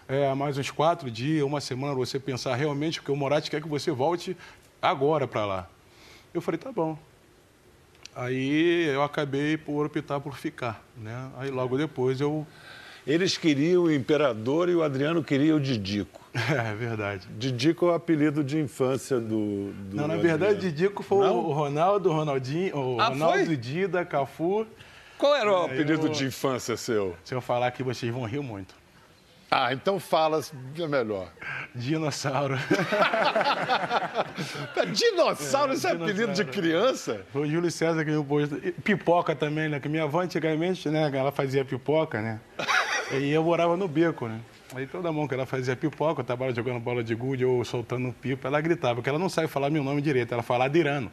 é, 0.09 0.33
mais 0.33 0.57
uns 0.57 0.71
quatro 0.71 1.11
dias, 1.11 1.43
uma 1.43 1.61
semana, 1.61 1.93
você 1.93 2.19
pensar 2.19 2.55
realmente, 2.55 2.99
porque 2.99 3.11
o 3.11 3.15
Moratti 3.15 3.51
quer 3.51 3.61
que 3.61 3.67
você 3.67 3.91
volte 3.91 4.35
agora 4.81 5.27
para 5.27 5.45
lá. 5.45 5.69
Eu 6.33 6.41
falei, 6.41 6.57
tá 6.57 6.71
bom. 6.71 6.97
Aí 8.15 8.87
eu 8.87 9.03
acabei 9.03 9.55
por 9.55 9.85
optar 9.85 10.19
por 10.19 10.35
ficar, 10.35 10.83
né? 10.97 11.29
Aí 11.37 11.51
logo 11.51 11.77
depois 11.77 12.19
eu... 12.19 12.45
Eles 13.05 13.37
queriam 13.37 13.83
o 13.83 13.91
Imperador 13.91 14.67
e 14.67 14.75
o 14.75 14.83
Adriano 14.83 15.23
queria 15.23 15.55
o 15.55 15.59
Didico. 15.59 16.19
É, 16.33 16.75
verdade. 16.75 17.27
Didico 17.37 17.87
é 17.87 17.89
o 17.89 17.93
apelido 17.93 18.43
de 18.43 18.59
infância 18.59 19.19
do. 19.19 19.71
do 19.73 19.95
não, 19.95 20.07
na 20.07 20.15
verdade, 20.15 20.55
Adriano. 20.55 20.59
Didico 20.59 21.01
foi 21.01 21.25
não? 21.25 21.37
o 21.37 21.51
Ronaldo, 21.51 22.09
o 22.09 22.13
Ronaldinho, 22.13 22.77
o 22.77 23.01
ah, 23.01 23.07
Ronaldo 23.07 23.45
foi? 23.45 23.57
Dida, 23.57 24.05
Cafu. 24.05 24.67
Qual 25.17 25.35
era 25.35 25.51
o 25.51 25.65
apelido 25.65 26.05
eu... 26.05 26.09
de 26.09 26.25
infância 26.25 26.77
seu? 26.77 27.15
Se 27.23 27.33
eu 27.33 27.41
falar 27.41 27.67
aqui, 27.67 27.81
vocês 27.81 28.13
vão 28.13 28.25
rir 28.25 28.41
muito. 28.41 28.78
Ah, 29.51 29.73
então 29.73 29.99
fala 29.99 30.41
é 30.77 30.87
melhor. 30.87 31.31
Dinossauro. 31.73 32.55
dinossauro, 34.93 35.71
é, 35.71 35.75
esse 35.75 35.87
é 35.87 35.91
apelido 35.91 36.33
de 36.33 36.45
criança? 36.45 37.25
Foi 37.33 37.47
o 37.47 37.49
Júlio 37.49 37.71
César 37.71 38.05
que 38.05 38.11
me 38.11 38.23
pôs. 38.23 38.47
Pipoca 38.83 39.35
também, 39.35 39.67
né? 39.67 39.79
Que 39.79 39.89
minha 39.89 40.03
avó 40.03 40.21
antigamente, 40.21 40.87
né? 40.89 41.09
Ela 41.11 41.31
fazia 41.31 41.65
pipoca, 41.65 42.21
né? 42.21 42.39
E 43.11 43.31
eu 43.31 43.43
morava 43.43 43.75
no 43.75 43.87
beco, 43.87 44.27
né? 44.27 44.39
Aí 44.75 44.85
toda 44.85 45.11
mão 45.11 45.27
que 45.27 45.33
ela 45.33 45.47
fazia 45.47 45.75
pipoca, 45.75 46.19
eu 46.19 46.21
estava 46.21 46.53
jogando 46.53 46.79
bola 46.79 47.03
de 47.03 47.15
gude 47.15 47.43
ou 47.43 47.65
soltando 47.65 48.13
pipa, 48.13 48.47
ela 48.47 48.61
gritava, 48.61 48.95
porque 48.95 49.09
ela 49.09 49.17
não 49.17 49.29
sabe 49.29 49.47
falar 49.47 49.71
meu 49.71 49.83
nome 49.83 49.99
direito, 49.99 50.31
ela 50.31 50.43
fala 50.43 50.65
Adirano. 50.65 51.11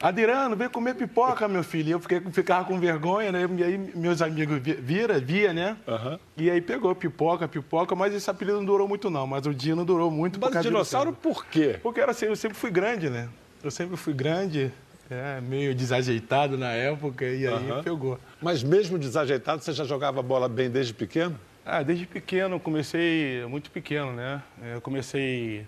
Adirano, 0.00 0.56
vem 0.56 0.68
comer 0.68 0.94
pipoca, 0.94 1.46
meu 1.46 1.62
filho. 1.62 1.88
E 1.88 1.92
eu 1.92 2.00
fiquei, 2.00 2.20
ficava 2.32 2.64
com 2.64 2.80
vergonha, 2.80 3.30
né? 3.30 3.46
E 3.58 3.64
aí 3.64 3.78
meus 3.94 4.22
amigos 4.22 4.58
vira, 4.58 5.20
via, 5.20 5.52
né? 5.52 5.76
Uhum. 5.86 6.18
E 6.38 6.50
aí 6.50 6.60
pegou 6.60 6.94
pipoca, 6.94 7.46
pipoca, 7.46 7.94
mas 7.94 8.14
esse 8.14 8.30
apelido 8.30 8.56
não 8.56 8.64
durou 8.64 8.88
muito, 8.88 9.10
não. 9.10 9.26
Mas 9.26 9.46
o 9.46 9.54
Dino 9.54 9.84
durou 9.84 10.10
muito. 10.10 10.40
Mas 10.40 10.52
por 10.52 10.62
dinossauro 10.62 11.12
por 11.12 11.44
quê? 11.44 11.78
Porque 11.82 12.00
era 12.00 12.12
assim, 12.12 12.26
eu 12.26 12.36
sempre 12.36 12.56
fui 12.56 12.70
grande, 12.70 13.10
né? 13.10 13.28
Eu 13.62 13.70
sempre 13.70 13.94
fui 13.98 14.14
grande, 14.14 14.72
é, 15.10 15.38
meio 15.42 15.74
desajeitado 15.74 16.56
na 16.56 16.70
época, 16.70 17.26
e 17.26 17.46
aí 17.46 17.70
uhum. 17.70 17.82
pegou. 17.82 18.18
Mas 18.40 18.62
mesmo 18.62 18.98
desajeitado, 18.98 19.62
você 19.62 19.72
já 19.72 19.84
jogava 19.84 20.22
bola 20.22 20.48
bem 20.48 20.70
desde 20.70 20.94
pequeno? 20.94 21.38
Ah, 21.64 21.82
desde 21.82 22.06
pequeno, 22.06 22.58
comecei 22.58 23.44
muito 23.46 23.70
pequeno, 23.70 24.14
né? 24.14 24.42
Eu 24.74 24.80
comecei 24.80 25.66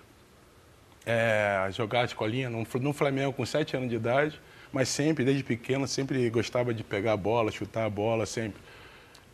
é, 1.04 1.68
jogar 1.72 2.04
escolinha 2.04 2.48
no, 2.48 2.66
no 2.80 2.92
Flamengo 2.92 3.32
com 3.32 3.44
7 3.44 3.76
anos 3.76 3.88
de 3.88 3.96
idade. 3.96 4.40
mas 4.72 4.88
sempre, 4.88 5.24
desde 5.24 5.44
pequeno, 5.44 5.86
sempre 5.86 6.28
gostava 6.30 6.72
de 6.72 6.82
pegar 6.82 7.12
a 7.12 7.16
bola, 7.16 7.50
chutar 7.50 7.84
a 7.84 7.90
bola, 7.90 8.24
sempre. 8.24 8.60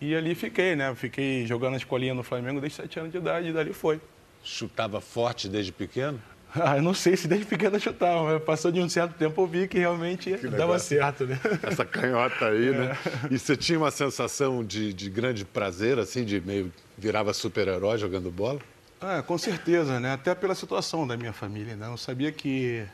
E 0.00 0.14
ali 0.14 0.34
fiquei, 0.34 0.76
né? 0.76 0.94
Fiquei 0.94 1.46
jogando 1.46 1.74
a 1.74 1.76
escolinha 1.76 2.14
no 2.14 2.22
Flamengo 2.22 2.60
desde 2.60 2.82
7 2.82 3.00
anos 3.00 3.12
de 3.12 3.18
idade 3.18 3.48
e 3.48 3.52
dali 3.52 3.72
foi. 3.72 4.00
Chutava 4.42 5.00
forte 5.00 5.48
desde 5.48 5.72
pequeno? 5.72 6.20
Ah, 6.54 6.78
eu 6.78 6.82
não 6.82 6.94
sei 6.94 7.14
se 7.14 7.28
desde 7.28 7.44
pequeno 7.44 7.76
eu 7.76 7.80
chutava, 7.80 8.22
mas 8.24 8.42
passou 8.42 8.72
de 8.72 8.80
um 8.80 8.88
certo 8.88 9.12
tempo 9.18 9.42
eu 9.42 9.46
vi 9.46 9.68
que 9.68 9.78
realmente 9.78 10.32
que 10.32 10.48
dava 10.48 10.78
certo, 10.78 11.26
né? 11.26 11.38
Essa 11.62 11.84
canhota 11.84 12.46
aí, 12.46 12.70
né? 12.70 12.76
é. 12.76 12.88
né? 12.88 12.96
E 13.30 13.38
você 13.38 13.54
tinha 13.54 13.78
uma 13.78 13.90
sensação 13.90 14.64
de, 14.64 14.94
de 14.94 15.10
grande 15.10 15.44
prazer, 15.44 15.98
assim, 15.98 16.24
de 16.24 16.40
meio 16.40 16.72
virava 16.96 17.34
super-herói 17.34 17.98
jogando 17.98 18.30
bola? 18.30 18.58
Ah, 19.00 19.22
com 19.22 19.38
certeza, 19.38 20.00
né? 20.00 20.12
Até 20.12 20.34
pela 20.34 20.54
situação 20.54 21.06
da 21.06 21.16
minha 21.16 21.32
família, 21.32 21.76
né? 21.76 21.86
Eu 21.86 21.96
sabia 21.96 22.32
que 22.32 22.84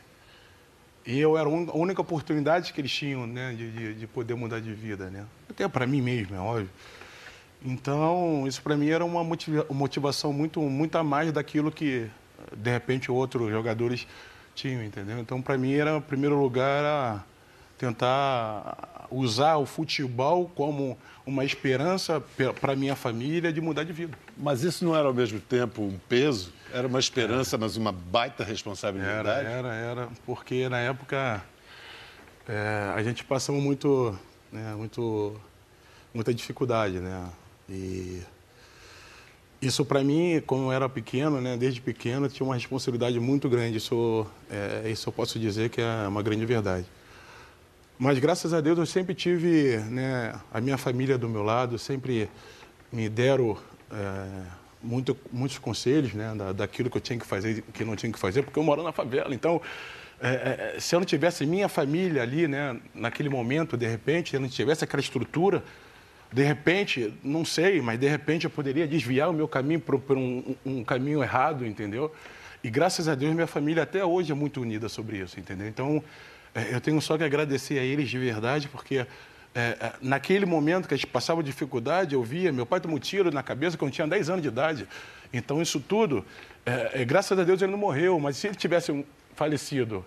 eu 1.05 1.37
era 1.37 1.47
a 1.47 1.77
única 1.77 2.01
oportunidade 2.01 2.73
que 2.73 2.81
eles 2.81 2.91
tinham, 2.91 3.25
né, 3.27 3.53
de, 3.53 3.71
de, 3.71 3.93
de 3.95 4.07
poder 4.07 4.33
mudar 4.35 4.59
de 4.59 4.73
vida, 4.73 5.09
né? 5.09 5.25
Até 5.49 5.67
para 5.67 5.85
mim 5.87 6.01
mesmo, 6.01 6.35
é 6.35 6.39
óbvio. 6.39 6.69
Então, 7.63 8.45
isso 8.47 8.61
para 8.61 8.77
mim 8.77 8.89
era 8.89 9.03
uma 9.03 9.23
motivação 9.23 10.31
muito, 10.31 10.61
muito 10.61 10.95
a 10.95 11.03
mais 11.03 11.31
daquilo 11.31 11.71
que, 11.71 12.07
de 12.55 12.71
repente, 12.71 13.11
outros 13.11 13.49
jogadores 13.49 14.07
tinham, 14.53 14.83
entendeu? 14.83 15.17
Então, 15.19 15.41
para 15.41 15.57
mim, 15.57 15.73
era, 15.73 15.97
em 15.97 16.01
primeiro 16.01 16.39
lugar, 16.39 16.79
era 16.79 17.23
tentar 17.77 19.07
usar 19.11 19.57
o 19.57 19.65
futebol 19.65 20.51
como 20.55 20.97
uma 21.25 21.43
esperança 21.43 22.23
para 22.61 22.75
minha 22.75 22.95
família 22.95 23.51
de 23.51 23.59
mudar 23.59 23.83
de 23.83 23.93
vida. 23.93 24.17
Mas 24.37 24.63
isso 24.63 24.85
não 24.85 24.95
era 24.95 25.07
ao 25.07 25.13
mesmo 25.13 25.39
tempo 25.39 25.81
um 25.81 25.97
peso? 26.07 26.53
Era 26.73 26.87
uma 26.87 26.99
esperança, 26.99 27.57
mas 27.57 27.77
uma 27.77 27.91
baita 27.91 28.43
responsabilidade? 28.43 29.47
Era, 29.47 29.49
era, 29.49 29.73
era. 29.73 30.09
Porque 30.25 30.67
na 30.69 30.79
época 30.79 31.43
é, 32.47 32.91
a 32.95 33.01
gente 33.01 33.23
passava 33.23 33.59
muito, 33.59 34.17
né, 34.51 34.75
muito, 34.75 35.35
muita 36.13 36.33
dificuldade, 36.33 36.99
né? 36.99 37.27
E 37.69 38.21
isso 39.61 39.83
para 39.83 40.03
mim, 40.03 40.41
como 40.45 40.65
eu 40.65 40.71
era 40.71 40.87
pequeno, 40.87 41.41
né, 41.41 41.57
desde 41.57 41.81
pequeno, 41.81 42.29
tinha 42.29 42.45
uma 42.45 42.55
responsabilidade 42.55 43.19
muito 43.19 43.49
grande. 43.49 43.77
Isso, 43.77 44.27
é, 44.49 44.89
isso 44.89 45.09
eu 45.09 45.13
posso 45.13 45.39
dizer 45.39 45.69
que 45.69 45.81
é 45.81 46.07
uma 46.07 46.21
grande 46.21 46.45
verdade. 46.45 46.85
Mas 47.97 48.19
graças 48.19 48.53
a 48.53 48.59
Deus 48.59 48.77
eu 48.77 48.85
sempre 48.85 49.15
tive 49.15 49.77
né, 49.89 50.35
a 50.53 50.59
minha 50.59 50.77
família 50.77 51.17
do 51.17 51.29
meu 51.29 51.43
lado, 51.43 51.79
sempre 51.79 52.29
me 52.91 53.07
deram 53.07 53.57
é, 53.89 54.43
muito, 54.83 55.17
muitos 55.31 55.57
conselhos 55.57 56.13
né, 56.13 56.33
da, 56.35 56.51
daquilo 56.51 56.89
que 56.89 56.97
eu 56.97 57.01
tinha 57.01 57.17
que 57.17 57.25
fazer 57.25 57.59
e 57.59 57.61
que 57.61 57.85
não 57.85 57.95
tinha 57.95 58.11
que 58.11 58.19
fazer, 58.19 58.43
porque 58.43 58.59
eu 58.59 58.63
moro 58.63 58.83
na 58.83 58.91
favela. 58.91 59.33
Então, 59.33 59.61
é, 60.19 60.73
é, 60.75 60.79
se 60.79 60.93
eu 60.93 60.99
não 60.99 61.05
tivesse 61.05 61.45
minha 61.45 61.69
família 61.69 62.21
ali, 62.21 62.49
né, 62.49 62.77
naquele 62.93 63.29
momento, 63.29 63.77
de 63.77 63.87
repente, 63.87 64.31
se 64.31 64.35
eu 64.35 64.41
não 64.41 64.49
tivesse 64.49 64.83
aquela 64.83 65.01
estrutura, 65.01 65.63
de 66.33 66.43
repente, 66.43 67.13
não 67.23 67.45
sei, 67.45 67.79
mas 67.81 67.97
de 67.97 68.09
repente 68.09 68.43
eu 68.43 68.49
poderia 68.49 68.85
desviar 68.85 69.29
o 69.29 69.33
meu 69.33 69.47
caminho 69.47 69.79
para 69.79 70.17
um, 70.17 70.55
um 70.65 70.83
caminho 70.83 71.23
errado, 71.23 71.65
entendeu? 71.65 72.13
E 72.61 72.69
graças 72.69 73.07
a 73.07 73.15
Deus 73.15 73.33
minha 73.33 73.47
família 73.47 73.83
até 73.83 74.03
hoje 74.03 74.33
é 74.33 74.35
muito 74.35 74.59
unida 74.59 74.89
sobre 74.89 75.17
isso, 75.17 75.39
entendeu? 75.39 75.67
Então, 75.67 76.03
eu 76.71 76.79
tenho 76.79 77.01
só 77.01 77.17
que 77.17 77.23
agradecer 77.23 77.79
a 77.79 77.83
eles 77.83 78.09
de 78.09 78.17
verdade, 78.17 78.67
porque 78.67 79.05
é, 79.55 79.77
é, 79.79 79.93
naquele 80.01 80.45
momento 80.45 80.85
que 80.87 80.93
a 80.93 80.97
gente 80.97 81.07
passava 81.07 81.41
dificuldade, 81.41 82.13
eu 82.13 82.21
via, 82.21 82.51
meu 82.51 82.65
pai 82.65 82.81
tomou 82.81 82.97
um 82.97 82.99
tiro 82.99 83.31
na 83.31 83.41
cabeça 83.41 83.77
quando 83.77 83.93
tinha 83.93 84.05
10 84.05 84.29
anos 84.29 84.41
de 84.41 84.49
idade. 84.49 84.87
Então, 85.33 85.61
isso 85.61 85.79
tudo, 85.79 86.25
é, 86.65 87.01
é, 87.01 87.05
graças 87.05 87.37
a 87.39 87.43
Deus 87.43 87.61
ele 87.61 87.71
não 87.71 87.77
morreu, 87.77 88.19
mas 88.19 88.35
se 88.35 88.47
ele 88.47 88.55
tivesse 88.55 89.05
falecido, 89.33 90.05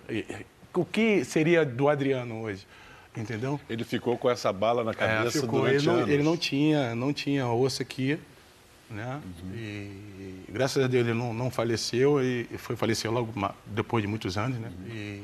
o 0.74 0.84
que 0.84 1.24
seria 1.24 1.64
do 1.64 1.88
Adriano 1.88 2.42
hoje? 2.42 2.66
Entendeu? 3.16 3.58
Ele 3.68 3.84
ficou 3.84 4.16
com 4.18 4.30
essa 4.30 4.52
bala 4.52 4.84
na 4.84 4.92
cabeça 4.92 5.38
é, 5.38 5.40
ficou, 5.40 5.60
durante 5.60 5.76
ele 5.76 5.86
não, 5.86 5.94
anos. 5.94 6.08
Ele 6.08 6.22
não 6.22 6.36
tinha, 6.36 6.94
não 6.94 7.12
tinha 7.12 7.48
osso 7.48 7.80
aqui, 7.82 8.18
né? 8.90 9.20
Uhum. 9.42 9.54
E 9.54 10.44
graças 10.50 10.84
a 10.84 10.86
Deus 10.86 11.06
ele 11.06 11.18
não, 11.18 11.32
não 11.32 11.50
faleceu 11.50 12.22
e 12.22 12.44
foi 12.58 12.76
falecer 12.76 13.10
logo 13.10 13.32
depois 13.66 14.02
de 14.02 14.08
muitos 14.08 14.36
anos, 14.38 14.58
né? 14.58 14.70
Uhum. 14.78 14.94
E 14.94 15.22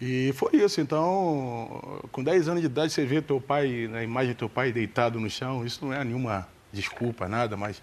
e 0.00 0.32
foi 0.34 0.56
isso. 0.56 0.80
Então, 0.80 2.00
com 2.10 2.22
10 2.22 2.48
anos 2.48 2.60
de 2.60 2.66
idade, 2.66 2.92
você 2.92 3.04
vê 3.04 3.20
teu 3.20 3.40
pai, 3.40 3.88
na 3.90 4.02
imagem 4.02 4.32
do 4.32 4.38
teu 4.38 4.48
pai 4.48 4.72
deitado 4.72 5.20
no 5.20 5.28
chão, 5.28 5.64
isso 5.64 5.84
não 5.84 5.92
é 5.92 6.02
nenhuma 6.02 6.48
desculpa, 6.72 7.28
nada, 7.28 7.56
mas 7.56 7.82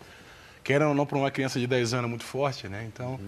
querendo 0.64 0.90
ou 0.90 0.96
não, 0.96 1.06
para 1.06 1.18
uma 1.18 1.32
criança 1.32 1.60
de 1.60 1.68
10 1.68 1.94
anos 1.94 2.06
é 2.06 2.10
muito 2.10 2.26
forte, 2.26 2.68
né? 2.68 2.86
Então. 2.86 3.20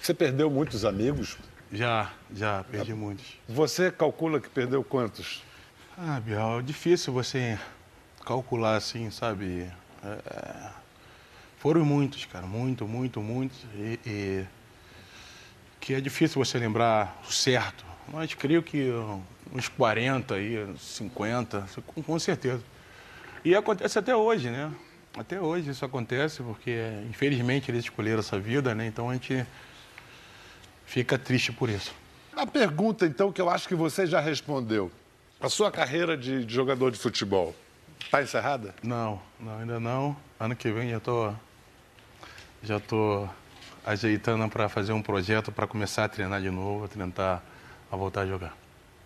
Você 0.00 0.14
perdeu 0.14 0.50
muitos 0.50 0.84
amigos? 0.84 1.36
Já, 1.72 2.10
já, 2.34 2.64
perdi 2.64 2.94
muitos. 2.94 3.38
Você 3.48 3.92
calcula 3.92 4.40
que 4.40 4.48
perdeu 4.48 4.82
quantos? 4.82 5.42
Ah, 5.96 6.18
Bial, 6.18 6.58
é 6.58 6.62
difícil 6.62 7.12
você 7.12 7.58
calcular 8.24 8.76
assim, 8.76 9.10
sabe? 9.10 9.70
É... 10.02 10.70
Foram 11.58 11.84
muitos, 11.84 12.24
cara, 12.24 12.46
muito, 12.46 12.88
muito, 12.88 13.20
muitos. 13.20 13.58
E, 13.76 14.00
e... 14.04 14.44
Que 15.78 15.94
é 15.94 16.00
difícil 16.00 16.44
você 16.44 16.58
lembrar 16.58 17.20
o 17.28 17.32
certo, 17.32 17.84
mas 18.12 18.34
creio 18.34 18.62
que 18.62 18.90
uns 19.52 19.68
40 19.68 20.34
aí, 20.34 20.66
50, 20.78 21.66
com 22.04 22.18
certeza. 22.18 22.62
E 23.44 23.54
acontece 23.54 23.98
até 23.98 24.14
hoje, 24.14 24.50
né? 24.50 24.70
Até 25.16 25.40
hoje 25.40 25.70
isso 25.70 25.84
acontece, 25.84 26.42
porque 26.42 26.78
infelizmente 27.08 27.70
eles 27.70 27.84
escolheram 27.84 28.20
essa 28.20 28.38
vida, 28.38 28.74
né? 28.74 28.86
Então 28.86 29.10
a 29.10 29.14
gente 29.14 29.44
fica 30.86 31.18
triste 31.18 31.52
por 31.52 31.68
isso. 31.68 31.92
A 32.36 32.46
pergunta, 32.46 33.06
então, 33.06 33.32
que 33.32 33.40
eu 33.40 33.50
acho 33.50 33.66
que 33.66 33.74
você 33.74 34.06
já 34.06 34.20
respondeu. 34.20 34.90
A 35.40 35.48
sua 35.48 35.70
carreira 35.70 36.16
de, 36.16 36.48
jogador 36.48 36.90
de 36.90 36.98
futebol 36.98 37.54
está 37.98 38.22
encerrada? 38.22 38.74
Não, 38.82 39.20
não, 39.38 39.58
ainda 39.58 39.80
não. 39.80 40.16
Ano 40.38 40.54
que 40.54 40.70
vem 40.70 40.90
já 40.90 40.98
estou 40.98 41.34
já 42.62 42.78
tô 42.78 43.26
ajeitando 43.84 44.46
para 44.48 44.68
fazer 44.68 44.92
um 44.92 45.00
projeto 45.00 45.50
para 45.50 45.66
começar 45.66 46.04
a 46.04 46.08
treinar 46.08 46.42
de 46.42 46.50
novo, 46.50 46.86
tentar 46.86 47.42
a 47.90 47.96
voltar 47.96 48.22
a 48.22 48.26
jogar. 48.26 48.56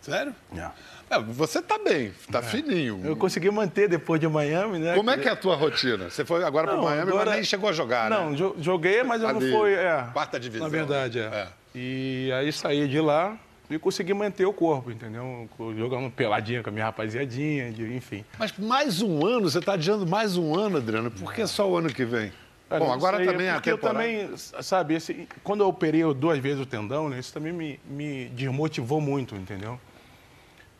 Sério? 0.01 0.35
Yeah. 0.53 0.75
É, 1.09 1.19
você 1.19 1.61
está 1.61 1.79
bem, 1.79 2.13
está 2.21 2.41
é. 2.41 2.43
fininho. 2.43 3.01
Eu 3.03 3.17
consegui 3.17 3.51
manter 3.51 3.89
depois 3.89 4.21
de 4.21 4.29
Miami, 4.29 4.79
né? 4.79 4.95
Como 4.95 5.11
é 5.11 5.17
que 5.17 5.27
é 5.27 5.33
a 5.33 5.37
tua 5.37 5.57
rotina? 5.57 6.11
Você 6.11 6.27
foi 6.27 6.45
agora 6.45 6.69
para 6.69 6.77
Miami, 6.77 7.11
agora... 7.11 7.25
mas 7.25 7.35
nem 7.37 7.45
chegou 7.45 7.71
a 7.71 7.73
jogar, 7.73 8.11
não, 8.11 8.31
né? 8.31 8.39
Não, 8.39 8.63
joguei, 8.63 9.03
mas 9.03 9.23
eu 9.23 9.33
não 9.33 9.41
fui. 9.41 9.73
É, 9.73 10.07
quarta 10.13 10.39
divisão. 10.39 10.67
Na 10.67 10.71
verdade, 10.71 11.21
é. 11.21 11.23
é. 11.23 11.49
E 11.75 12.31
aí 12.33 12.53
saí 12.53 12.87
de 12.87 13.01
lá 13.01 13.39
e 13.71 13.79
consegui 13.79 14.13
manter 14.13 14.45
o 14.45 14.53
corpo, 14.53 14.91
entendeu? 14.91 15.49
Jogando 15.77 16.11
peladinha 16.11 16.63
com 16.63 16.69
a 16.69 16.73
minha 16.73 16.85
rapaziadinha, 16.85 17.69
enfim. 17.69 18.25
Mas 18.39 18.53
mais 18.59 19.01
um 19.01 19.27
ano, 19.27 19.51
você 19.51 19.59
está 19.59 19.73
adiando 19.73 20.07
mais 20.07 20.37
um 20.37 20.55
ano, 20.55 20.77
Adriano. 20.77 21.11
Por 21.11 21.33
que 21.33 21.47
só 21.47 21.69
o 21.69 21.77
ano 21.77 21.89
que 21.89 22.05
vem? 22.05 22.31
Bom, 22.79 22.93
agora 22.93 23.19
sei, 23.19 23.27
também 23.27 23.47
é 23.47 23.51
a 23.51 23.61
temporada... 23.61 24.05
eu 24.05 24.29
também, 24.29 24.37
sabe, 24.63 24.95
esse, 24.95 25.29
quando 25.43 25.63
eu 25.63 25.69
operei 25.69 26.03
duas 26.15 26.39
vezes 26.39 26.61
o 26.61 26.67
tendão, 26.67 27.09
né, 27.09 27.19
isso 27.19 27.33
também 27.33 27.53
me, 27.53 27.81
me 27.89 28.27
desmotivou 28.31 29.01
muito, 29.01 29.35
entendeu? 29.35 29.79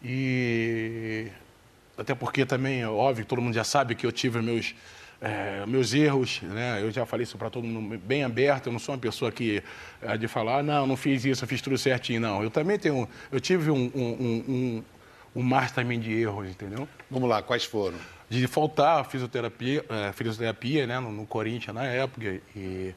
E 0.03 1.29
até 1.97 2.15
porque 2.15 2.45
também, 2.45 2.85
óbvio, 2.85 3.25
todo 3.25 3.41
mundo 3.41 3.55
já 3.55 3.65
sabe 3.65 3.95
que 3.95 4.05
eu 4.05 4.13
tive 4.13 4.43
meus, 4.43 4.75
é, 5.21 5.65
meus 5.67 5.95
erros, 5.95 6.43
né? 6.43 6.83
Eu 6.83 6.91
já 6.91 7.07
falei 7.07 7.25
isso 7.25 7.39
para 7.39 7.49
todo 7.49 7.65
mundo 7.65 7.99
bem 7.99 8.25
aberto, 8.25 8.67
eu 8.67 8.73
não 8.73 8.79
sou 8.79 8.95
uma 8.95 9.01
pessoa 9.01 9.31
que 9.31 9.63
é, 10.03 10.17
de 10.19 10.29
falar, 10.29 10.59
ah, 10.59 10.63
não, 10.63 10.87
não 10.87 10.97
fiz 10.97 11.25
isso, 11.25 11.45
eu 11.45 11.49
fiz 11.49 11.63
tudo 11.63 11.79
certinho, 11.79 12.21
não. 12.21 12.43
Eu 12.43 12.51
também 12.51 12.79
tenho, 12.79 13.09
eu 13.31 13.41
tive 13.41 13.71
um, 13.71 13.91
um, 13.95 14.03
um, 14.03 14.45
um, 14.49 14.85
um 15.37 15.43
mar 15.43 15.71
também 15.71 15.99
de 15.99 16.13
erros, 16.13 16.49
entendeu? 16.49 16.89
Vamos 17.11 17.29
lá, 17.29 17.43
quais 17.43 17.65
foram? 17.65 17.97
De 18.39 18.47
faltar 18.47 19.05
fisioterapia, 19.07 19.85
é, 19.89 20.13
fisioterapia 20.13 20.87
né, 20.87 20.99
no, 20.99 21.13
no, 21.13 21.27
Corinthians 21.27 21.75
na 21.75 21.85
época. 21.85 22.41
E, 22.55 22.95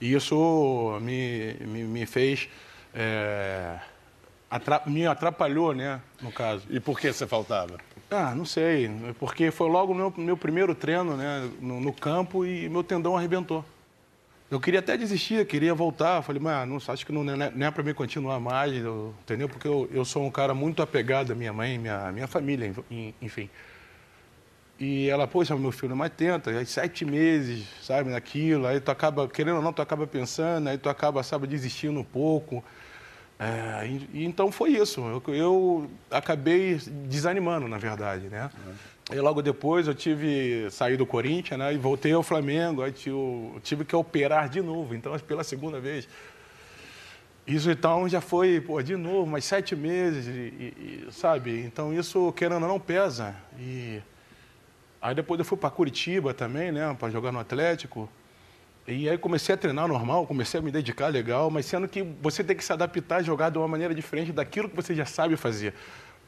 e 0.00 0.14
isso 0.14 0.98
me, 1.02 1.54
me, 1.60 1.84
me 1.84 2.06
fez. 2.06 2.48
É, 2.94 3.78
atra, 4.50 4.82
me 4.86 5.06
atrapalhou, 5.06 5.74
né, 5.74 6.00
no 6.20 6.32
caso. 6.32 6.66
E 6.70 6.80
por 6.80 6.98
que 6.98 7.12
você 7.12 7.26
faltava? 7.26 7.78
Ah, 8.10 8.34
não 8.34 8.44
sei. 8.44 8.90
Porque 9.18 9.50
foi 9.50 9.68
logo 9.68 9.94
no 9.94 10.10
meu, 10.10 10.14
meu 10.16 10.36
primeiro 10.36 10.74
treino 10.74 11.16
né, 11.16 11.48
no, 11.60 11.80
no, 11.80 11.92
campo 11.92 12.44
e 12.44 12.68
meu 12.68 12.82
tendão 12.82 13.16
arrebentou. 13.16 13.64
Eu 14.50 14.58
queria 14.58 14.80
até 14.80 14.96
desistir, 14.96 15.46
queria 15.46 15.72
voltar. 15.72 16.20
Falei, 16.22 16.42
mas 16.42 16.68
não, 16.68 16.78
acho 16.92 17.06
que 17.06 17.12
não, 17.12 17.22
não 17.22 17.44
é, 17.44 17.68
é 17.68 17.70
para 17.70 17.84
mim 17.84 17.94
continuar 17.94 18.40
mais, 18.40 18.74
eu, 18.74 19.14
entendeu? 19.22 19.48
Porque 19.48 19.68
eu, 19.68 19.88
eu 19.92 20.04
sou 20.04 20.24
um 20.24 20.30
cara 20.30 20.52
muito 20.52 20.82
apegado 20.82 21.30
à 21.30 21.36
minha 21.36 21.52
mãe, 21.52 21.78
minha, 21.78 22.10
minha 22.10 22.26
família, 22.26 22.74
enfim. 23.22 23.48
E 24.80 25.10
ela, 25.10 25.28
poxa, 25.28 25.54
meu 25.56 25.70
filho, 25.70 25.94
mas 25.94 26.10
tenta, 26.16 26.50
aí 26.50 26.64
sete 26.64 27.04
meses, 27.04 27.66
sabe, 27.82 28.08
naquilo, 28.08 28.66
aí 28.66 28.80
tu 28.80 28.90
acaba, 28.90 29.28
querendo 29.28 29.56
ou 29.56 29.62
não, 29.62 29.74
tu 29.74 29.82
acaba 29.82 30.06
pensando, 30.06 30.70
aí 30.70 30.78
tu 30.78 30.88
acaba, 30.88 31.22
sabe, 31.22 31.46
desistindo 31.46 32.00
um 32.00 32.04
pouco. 32.04 32.64
É, 33.38 33.86
e, 33.86 34.24
então 34.24 34.50
foi 34.50 34.70
isso, 34.70 35.02
eu, 35.02 35.34
eu, 35.34 35.90
acabei 36.10 36.80
desanimando, 37.06 37.68
na 37.68 37.76
verdade, 37.76 38.30
né? 38.30 38.48
Uhum. 38.66 39.16
E 39.16 39.20
logo 39.20 39.42
depois 39.42 39.86
eu 39.86 39.94
tive, 39.94 40.70
saí 40.70 40.96
do 40.96 41.04
Corinthians, 41.04 41.58
né, 41.58 41.74
e 41.74 41.76
voltei 41.76 42.14
ao 42.14 42.22
Flamengo, 42.22 42.82
aí 42.82 42.92
tive, 42.92 43.16
tive 43.62 43.84
que 43.84 43.94
operar 43.94 44.48
de 44.48 44.62
novo, 44.62 44.94
então 44.94 45.18
pela 45.18 45.44
segunda 45.44 45.78
vez. 45.78 46.08
Isso 47.46 47.70
então 47.70 48.08
já 48.08 48.22
foi, 48.22 48.62
pô, 48.62 48.80
de 48.80 48.96
novo, 48.96 49.26
mais 49.30 49.44
sete 49.44 49.76
meses, 49.76 50.26
e, 50.26 50.30
e, 50.30 51.08
sabe? 51.10 51.60
Então 51.66 51.92
isso, 51.92 52.32
querendo 52.32 52.62
ou 52.62 52.68
não, 52.68 52.80
pesa. 52.80 53.34
E 53.58 54.00
aí 55.00 55.14
depois 55.14 55.38
eu 55.38 55.44
fui 55.44 55.56
para 55.56 55.70
Curitiba 55.70 56.34
também, 56.34 56.72
né, 56.72 56.94
para 56.98 57.10
jogar 57.10 57.32
no 57.32 57.38
Atlético. 57.38 58.08
E 58.86 59.08
aí 59.08 59.16
comecei 59.18 59.54
a 59.54 59.58
treinar 59.58 59.86
normal, 59.86 60.26
comecei 60.26 60.58
a 60.58 60.62
me 60.62 60.70
dedicar 60.70 61.08
legal, 61.08 61.50
mas 61.50 61.66
sendo 61.66 61.86
que 61.86 62.02
você 62.02 62.42
tem 62.42 62.56
que 62.56 62.64
se 62.64 62.72
adaptar 62.72 63.16
a 63.16 63.22
jogar 63.22 63.50
de 63.50 63.58
uma 63.58 63.68
maneira 63.68 63.94
diferente 63.94 64.32
daquilo 64.32 64.68
que 64.68 64.76
você 64.76 64.94
já 64.94 65.04
sabe 65.04 65.36
fazer. 65.36 65.74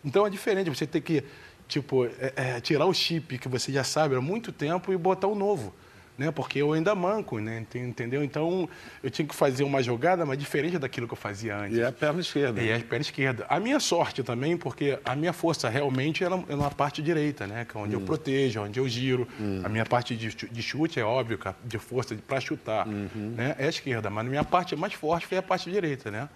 Então 0.05 0.27
é 0.27 0.31
diferente, 0.31 0.69
você 0.71 0.87
tem 0.87 1.01
que, 1.03 1.25
tipo, 1.67 2.07
é, 2.07 2.33
é, 2.37 2.61
tirar 2.61 2.87
o 2.87 2.95
chip 2.95 3.39
que 3.39 3.49
você 3.49 3.73
já 3.73 3.83
sabe 3.83 4.15
há 4.15 4.21
muito 4.21 4.53
tempo 4.53 4.93
e 4.93 4.97
botar 4.97 5.27
o 5.27 5.35
novo 5.35 5.75
né? 6.17 6.31
Porque 6.31 6.59
eu 6.61 6.73
ainda 6.73 6.95
manco, 6.95 7.39
né? 7.39 7.65
Entendeu? 7.75 8.23
Então 8.23 8.69
eu 9.03 9.11
tinha 9.11 9.27
que 9.27 9.35
fazer 9.35 9.65
uma 9.65 9.83
jogada, 9.83 10.25
mas 10.25 10.39
diferente 10.39 10.79
daquilo 10.79 11.07
que 11.07 11.15
eu 11.15 11.19
fazia 11.19 11.57
antes. 11.57 11.77
E 11.77 11.81
é 11.81 11.87
a 11.87 11.93
perna 11.93 12.21
esquerda. 12.21 12.61
E 12.61 12.69
é 12.69 12.77
a 12.77 12.81
perna 12.81 13.03
esquerda. 13.03 13.47
A 13.49 13.59
minha 13.59 13.81
sorte 13.81 14.23
também, 14.23 14.57
porque 14.57 14.99
a 15.05 15.15
minha 15.17 15.33
força 15.33 15.69
realmente 15.69 16.25
era 16.25 16.37
na 16.37 16.71
parte 16.71 17.03
direita, 17.03 17.47
né? 17.47 17.65
Que 17.65 17.77
é 17.77 17.81
onde 17.81 17.97
hum. 17.97 18.01
eu 18.01 18.05
protejo, 18.05 18.63
onde 18.63 18.79
eu 18.79 18.89
giro. 18.89 19.27
Hum. 19.41 19.63
A 19.65 19.69
minha 19.69 19.87
parte 19.87 20.17
de, 20.17 20.29
de, 20.29 20.63
chute 20.63 21.01
é 21.01 21.05
óbvio, 21.05 21.39
de 21.65 21.79
força 21.79 22.15
para 22.27 22.41
chutar, 22.41 22.87
uhum. 22.87 23.35
né? 23.37 23.55
É 23.59 23.67
a 23.67 23.69
esquerda, 23.69 24.11
mas 24.11 24.27
a 24.27 24.29
minha 24.29 24.45
parte 24.45 24.77
mais 24.77 24.93
forte 24.93 25.27
foi 25.27 25.39
a 25.39 25.43
parte 25.43 25.71
direita, 25.71 26.11
né? 26.11 26.29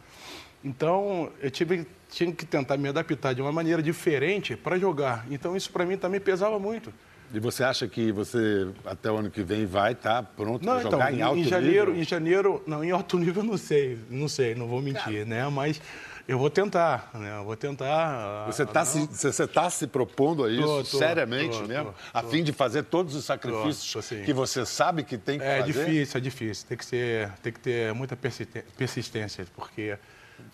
Então, 0.65 1.31
eu 1.41 1.51
tive, 1.51 1.87
tinha 2.11 2.33
que 2.33 2.45
tentar 2.45 2.77
me 2.77 2.89
adaptar 2.89 3.35
de 3.35 3.41
uma 3.41 3.53
maneira 3.53 3.83
diferente 3.83 4.57
para 4.57 4.79
jogar. 4.79 5.25
Então, 5.31 5.57
isso 5.57 5.71
para 5.71 5.85
mim 5.87 5.97
também 5.97 6.21
pesava 6.21 6.59
muito. 6.59 6.93
E 7.35 7.41
você 7.41 7.65
acha 7.65 7.89
que 7.89 8.13
você, 8.13 8.69
até 8.85 9.11
o 9.11 9.17
ano 9.17 9.31
que 9.31 9.43
vem, 9.43 9.67
vai 9.67 9.93
estar 9.93 10.23
tá 10.23 10.31
pronto 10.37 10.65
para 10.65 10.79
então, 10.79 10.91
jogar 10.91 11.13
em 11.13 11.23
alto 11.23 11.39
em 11.39 11.45
janeiro, 11.45 11.87
nível? 11.91 12.03
Em 12.03 12.05
janeiro, 12.05 12.63
não, 12.67 12.85
em 12.85 12.91
alto 12.91 13.19
nível 13.19 13.43
não 13.43 13.57
sei, 13.57 13.99
não 14.09 14.29
sei, 14.29 14.55
não 14.55 14.67
vou 14.67 14.81
mentir, 14.81 15.27
né? 15.27 15.49
Mas 15.49 15.81
eu 16.29 16.39
vou 16.39 16.51
tentar, 16.51 17.11
né? 17.15 17.39
Eu 17.39 17.45
vou 17.45 17.57
tentar. 17.57 18.47
Você 18.47 18.65
está 18.65 18.85
se, 18.85 19.07
você 19.07 19.47
tá 19.47 19.71
se 19.71 19.87
propondo 19.87 20.45
a 20.45 20.51
isso 20.51 20.63
tô, 20.63 20.85
tô, 20.85 20.99
seriamente 20.99 21.57
tô, 21.57 21.69
mesmo? 21.69 21.95
a 22.13 22.23
fim 22.23 22.43
de 22.43 22.53
fazer 22.53 22.83
todos 22.83 23.15
os 23.15 23.25
sacrifícios 23.25 24.09
que 24.25 24.33
você 24.33 24.67
sabe 24.67 25.05
que 25.05 25.17
tem 25.17 25.39
que 25.39 25.45
é 25.45 25.61
fazer? 25.61 25.71
É 25.71 25.85
difícil, 25.85 26.19
é 26.19 26.21
difícil. 26.21 26.67
Tem 26.69 26.77
que, 26.77 26.85
ser, 26.85 27.31
tem 27.43 27.53
que 27.53 27.61
ter 27.61 27.95
muita 27.95 28.17
persistência, 28.77 29.47
porque 29.55 29.97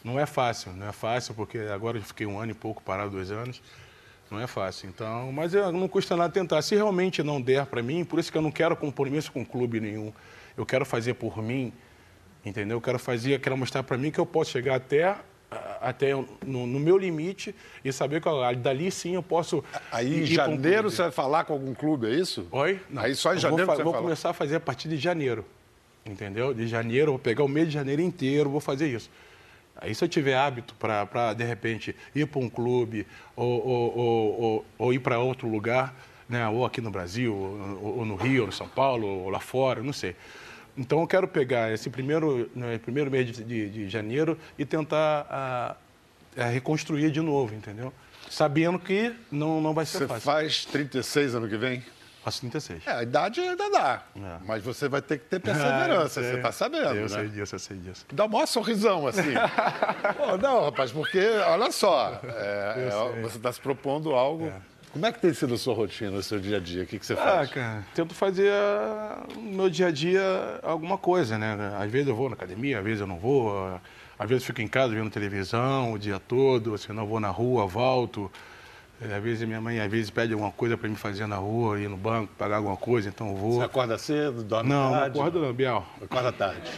não 0.04 0.20
é 0.20 0.26
fácil, 0.26 0.72
não 0.72 0.88
é 0.88 0.92
fácil, 0.92 1.34
porque 1.34 1.58
agora 1.58 1.96
eu 1.96 2.02
fiquei 2.02 2.26
um 2.26 2.38
ano 2.38 2.52
e 2.52 2.54
pouco 2.54 2.82
parado, 2.82 3.10
dois 3.10 3.30
anos. 3.30 3.62
Não 4.32 4.40
é 4.40 4.46
fácil. 4.46 4.88
Então, 4.88 5.30
mas 5.30 5.52
eu, 5.52 5.70
não 5.70 5.86
custa 5.86 6.16
nada 6.16 6.32
tentar. 6.32 6.62
Se 6.62 6.74
realmente 6.74 7.22
não 7.22 7.38
der 7.38 7.66
para 7.66 7.82
mim, 7.82 8.02
por 8.02 8.18
isso 8.18 8.32
que 8.32 8.38
eu 8.38 8.40
não 8.40 8.50
quero 8.50 8.74
compromisso 8.74 9.30
com 9.30 9.44
clube 9.44 9.78
nenhum. 9.78 10.10
Eu 10.56 10.64
quero 10.64 10.86
fazer 10.86 11.14
por 11.14 11.42
mim, 11.42 11.70
entendeu? 12.42 12.78
Eu 12.78 12.80
quero 12.80 12.98
fazer, 12.98 13.34
eu 13.34 13.40
quero 13.40 13.58
mostrar 13.58 13.82
para 13.82 13.98
mim 13.98 14.10
que 14.10 14.18
eu 14.18 14.24
posso 14.24 14.50
chegar 14.50 14.76
até 14.76 15.14
até 15.82 16.14
no, 16.14 16.66
no, 16.66 16.80
meu 16.80 16.96
limite 16.96 17.54
e 17.84 17.92
saber 17.92 18.22
que 18.22 18.28
dali 18.56 18.90
sim 18.90 19.16
eu 19.16 19.22
posso. 19.22 19.62
Aí 19.90 20.22
em 20.22 20.24
janeiro 20.24 20.86
um 20.88 20.90
você 20.90 21.02
vai 21.02 21.10
falar 21.10 21.44
com 21.44 21.52
algum 21.52 21.74
clube, 21.74 22.06
é 22.06 22.14
isso? 22.14 22.48
Oi? 22.50 22.80
Não. 22.88 23.02
Aí 23.02 23.14
só 23.14 23.34
em 23.34 23.38
janeiro 23.38 23.66
vou, 23.66 23.76
você 23.76 23.82
vou 23.82 23.92
vai 23.92 24.00
começar 24.00 24.30
a 24.30 24.32
fazer 24.32 24.56
a 24.56 24.60
partir 24.60 24.88
de 24.88 24.96
janeiro. 24.96 25.44
Entendeu? 26.06 26.54
De 26.54 26.66
janeiro, 26.66 27.08
eu 27.08 27.12
vou 27.12 27.18
pegar 27.18 27.44
o 27.44 27.48
mês 27.48 27.66
de 27.68 27.74
janeiro 27.74 28.00
inteiro, 28.00 28.48
vou 28.48 28.60
fazer 28.60 28.88
isso. 28.88 29.10
Aí 29.82 29.94
se 29.96 30.04
eu 30.04 30.08
tiver 30.08 30.36
hábito 30.36 30.74
para, 30.76 31.34
de 31.34 31.42
repente, 31.42 31.94
ir 32.14 32.26
para 32.26 32.40
um 32.40 32.48
clube 32.48 33.04
ou, 33.34 33.66
ou, 33.66 33.98
ou, 33.98 34.66
ou 34.78 34.94
ir 34.94 35.00
para 35.00 35.18
outro 35.18 35.48
lugar, 35.48 35.92
né, 36.28 36.48
ou 36.48 36.64
aqui 36.64 36.80
no 36.80 36.88
Brasil, 36.90 37.34
ou, 37.34 38.06
no 38.06 38.14
Rio, 38.14 38.42
ou 38.42 38.46
no 38.46 38.52
São 38.52 38.68
Paulo, 38.68 39.06
ou 39.06 39.28
lá 39.28 39.40
fora, 39.40 39.82
não 39.82 39.92
sei. 39.92 40.14
Então 40.78 41.00
eu 41.00 41.06
quero 41.06 41.26
pegar 41.26 41.72
esse 41.72 41.90
primeiro, 41.90 42.48
né, 42.54 42.78
primeiro 42.78 43.10
mês 43.10 43.26
de, 43.26 43.42
de, 43.42 43.68
de, 43.68 43.88
janeiro 43.88 44.38
e 44.56 44.64
tentar 44.64 45.26
a, 45.28 45.76
a 46.36 46.46
reconstruir 46.46 47.10
de 47.10 47.20
novo, 47.20 47.52
entendeu? 47.52 47.92
Sabendo 48.30 48.78
que 48.78 49.12
não, 49.32 49.60
não 49.60 49.74
vai 49.74 49.84
ser 49.84 49.98
Você 49.98 50.06
fácil. 50.06 50.20
Você 50.22 50.24
faz 50.24 50.64
36 50.64 51.34
ano 51.34 51.48
que 51.48 51.56
vem? 51.56 51.82
Faço 52.22 52.40
36. 52.40 52.86
É, 52.86 52.92
a 52.92 53.02
idade 53.02 53.40
ainda 53.40 53.68
dá. 53.70 54.02
É. 54.14 54.36
Mas 54.46 54.62
você 54.62 54.88
vai 54.88 55.02
ter 55.02 55.18
que 55.18 55.24
ter 55.24 55.40
perseverança, 55.40 56.20
é, 56.20 56.30
você 56.30 56.36
está 56.36 56.52
sabendo. 56.52 56.94
Eu 56.94 57.02
né? 57.02 57.08
sei 57.08 57.28
disso, 57.28 57.54
eu 57.54 57.58
sei 57.58 57.76
disso. 57.78 58.06
Dá 58.12 58.26
um 58.26 58.28
maior 58.28 58.46
sorrisão, 58.46 59.06
assim. 59.06 59.34
Pô, 60.16 60.36
não, 60.38 60.64
rapaz, 60.64 60.92
porque, 60.92 61.18
olha 61.46 61.72
só, 61.72 62.20
é, 62.24 62.88
é 62.88 63.20
você 63.22 63.36
está 63.38 63.52
se 63.52 63.60
propondo 63.60 64.14
algo. 64.14 64.46
É. 64.46 64.72
Como 64.92 65.06
é 65.06 65.10
que 65.10 65.20
tem 65.20 65.32
sido 65.32 65.54
a 65.54 65.58
sua 65.58 65.74
rotina, 65.74 66.18
o 66.18 66.22
seu 66.22 66.38
dia 66.38 66.58
a 66.58 66.60
dia? 66.60 66.82
O 66.82 66.86
que, 66.86 66.98
que 66.98 67.06
você 67.06 67.14
ah, 67.14 67.16
faz? 67.16 67.50
Ah, 67.50 67.54
cara, 67.54 67.86
tento 67.94 68.14
fazer 68.14 68.52
no 69.34 69.52
meu 69.52 69.70
dia 69.70 69.86
a 69.86 69.90
dia 69.90 70.22
alguma 70.62 70.98
coisa, 70.98 71.38
né? 71.38 71.56
Às 71.80 71.90
vezes 71.90 72.08
eu 72.08 72.14
vou 72.14 72.28
na 72.28 72.34
academia, 72.34 72.78
às 72.78 72.84
vezes 72.84 73.00
eu 73.00 73.06
não 73.06 73.18
vou. 73.18 73.80
Às 74.18 74.28
vezes 74.28 74.42
eu 74.42 74.46
fico 74.48 74.60
em 74.60 74.68
casa 74.68 74.94
vendo 74.94 75.10
televisão 75.10 75.92
o 75.92 75.98
dia 75.98 76.20
todo, 76.20 76.76
se 76.76 76.92
não 76.92 77.06
vou 77.06 77.18
na 77.18 77.30
rua, 77.30 77.66
volto. 77.66 78.30
Às 79.04 79.22
vezes 79.22 79.46
minha 79.46 79.60
mãe 79.60 79.80
às 79.80 79.90
vezes 79.90 80.10
pede 80.10 80.32
alguma 80.32 80.52
coisa 80.52 80.76
para 80.76 80.88
me 80.88 80.96
fazer 80.96 81.26
na 81.26 81.36
rua, 81.36 81.80
ir 81.80 81.88
no 81.88 81.96
banco, 81.96 82.32
pagar 82.38 82.56
alguma 82.56 82.76
coisa, 82.76 83.08
então 83.08 83.28
eu 83.28 83.36
vou. 83.36 83.52
Você 83.54 83.64
acorda 83.64 83.98
cedo, 83.98 84.42
dorme 84.42 84.70
não, 84.70 84.90
tarde? 84.90 84.94
Não, 84.94 85.02
não 85.02 85.28
acordo 85.28 85.46
não, 85.46 85.52
Biel. 85.52 85.84
Acorda 86.02 86.32
tarde. 86.32 86.70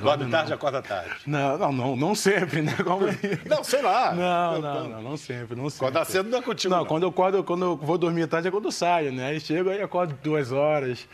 Dorme 0.00 0.30
tarde, 0.30 0.52
acorda 0.52 0.82
tarde. 0.82 1.10
Não, 1.26 1.58
não, 1.58 1.72
não, 1.72 1.96
não 1.96 2.14
sempre, 2.14 2.62
né? 2.62 2.74
Como... 2.82 3.04
Não, 3.46 3.62
sei 3.62 3.82
lá. 3.82 4.14
Não, 4.14 4.60
não, 4.60 4.88
não, 4.88 5.02
não 5.02 5.16
sempre, 5.16 5.54
não 5.54 5.68
sempre. 5.68 5.86
Acordar 5.86 6.04
cedo 6.06 6.30
não 6.30 6.38
é 6.38 6.42
contigo. 6.42 6.72
Não, 6.72 6.80
não, 6.80 6.86
quando 6.86 7.02
eu 7.02 7.10
acordo, 7.10 7.44
quando 7.44 7.64
eu 7.64 7.76
vou 7.76 7.98
dormir 7.98 8.26
tarde 8.26 8.48
é 8.48 8.50
quando 8.50 8.64
eu 8.64 8.72
saio, 8.72 9.12
né? 9.12 9.26
Aí 9.26 9.40
chego 9.40 9.68
aí 9.68 9.82
acordo 9.82 10.16
duas 10.22 10.52
horas, 10.52 11.06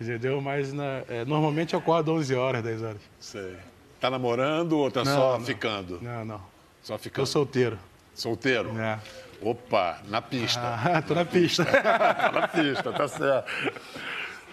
entendeu? 0.00 0.40
Mas 0.40 0.72
na, 0.72 1.02
é, 1.08 1.24
normalmente 1.24 1.74
eu 1.74 1.80
acordo 1.80 2.12
11 2.12 2.34
horas, 2.34 2.62
10 2.62 2.82
horas. 2.82 3.00
Sei. 3.18 3.56
Tá 4.00 4.08
namorando 4.08 4.78
ou 4.78 4.90
tá 4.90 5.04
não, 5.04 5.14
só 5.14 5.38
não. 5.38 5.44
ficando? 5.44 5.98
Não, 6.00 6.24
não. 6.24 6.40
Só 6.82 6.96
ficando? 6.96 7.26
Tô 7.26 7.30
solteiro. 7.30 7.78
Solteiro? 8.14 8.78
É. 8.78 8.98
Opa, 9.40 10.00
na 10.06 10.20
pista. 10.20 10.60
Ah, 10.60 11.00
tô 11.06 11.14
na 11.14 11.24
pista. 11.24 11.64
tá 11.64 12.32
na 12.32 12.48
pista, 12.48 12.92
tá 12.92 13.08
certo. 13.08 13.50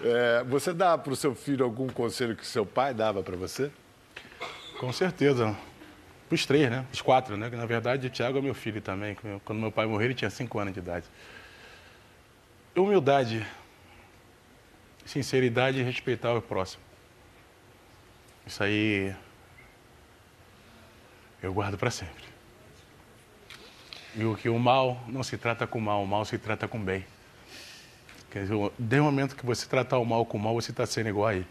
É, 0.04 0.44
você 0.44 0.74
dá 0.74 0.98
para 0.98 1.14
o 1.14 1.16
seu 1.16 1.34
filho 1.34 1.66
algum 1.66 1.88
conselho 1.88 2.36
que 2.36 2.46
seu 2.46 2.66
pai 2.66 2.94
dava 2.94 3.24
para 3.24 3.36
você? 3.36 3.72
Com 4.80 4.92
certeza. 4.94 5.56
Os 6.30 6.46
três, 6.46 6.70
né? 6.70 6.86
Os 6.92 7.02
quatro, 7.02 7.38
né? 7.38 7.50
Que 7.50 7.56
na 7.56 7.66
verdade 7.66 8.08
o 8.08 8.10
Thiago 8.10 8.38
é 8.38 8.42
meu 8.42 8.54
filho 8.54 8.82
também. 8.82 9.16
Quando 9.44 9.60
meu 9.60 9.72
pai 9.72 9.86
morreu, 9.86 10.06
ele 10.08 10.14
tinha 10.14 10.30
cinco 10.30 10.60
anos 10.60 10.74
de 10.74 10.80
idade. 10.80 11.06
Humildade, 12.76 13.46
sinceridade 15.06 15.80
e 15.80 15.84
respeitar 15.84 16.34
o 16.34 16.42
próximo. 16.42 16.84
Isso 18.46 18.62
aí 18.62 19.16
eu 21.42 21.54
guardo 21.54 21.78
para 21.78 21.90
sempre. 21.90 22.35
E 24.18 24.24
o 24.24 24.34
que 24.34 24.48
o 24.48 24.58
mal 24.58 25.04
não 25.08 25.24
se 25.24 25.38
trata 25.38 25.68
com 25.68 25.80
mal, 25.82 26.02
o 26.02 26.08
mal 26.08 26.24
se 26.24 26.38
trata 26.38 26.70
com 26.70 26.80
bem. 26.80 27.06
Quer 28.32 28.44
dizer, 28.44 28.72
desde 28.80 29.02
o 29.02 29.04
momento 29.04 29.36
que 29.36 29.46
você 29.46 29.68
tratar 29.68 29.98
o 29.98 30.06
mal 30.06 30.26
com 30.26 30.38
o 30.38 30.42
mal, 30.42 30.54
você 30.54 30.72
está 30.72 30.86
sendo 30.86 31.10
igual 31.10 31.28
a 31.28 31.36
ele. 31.36 31.48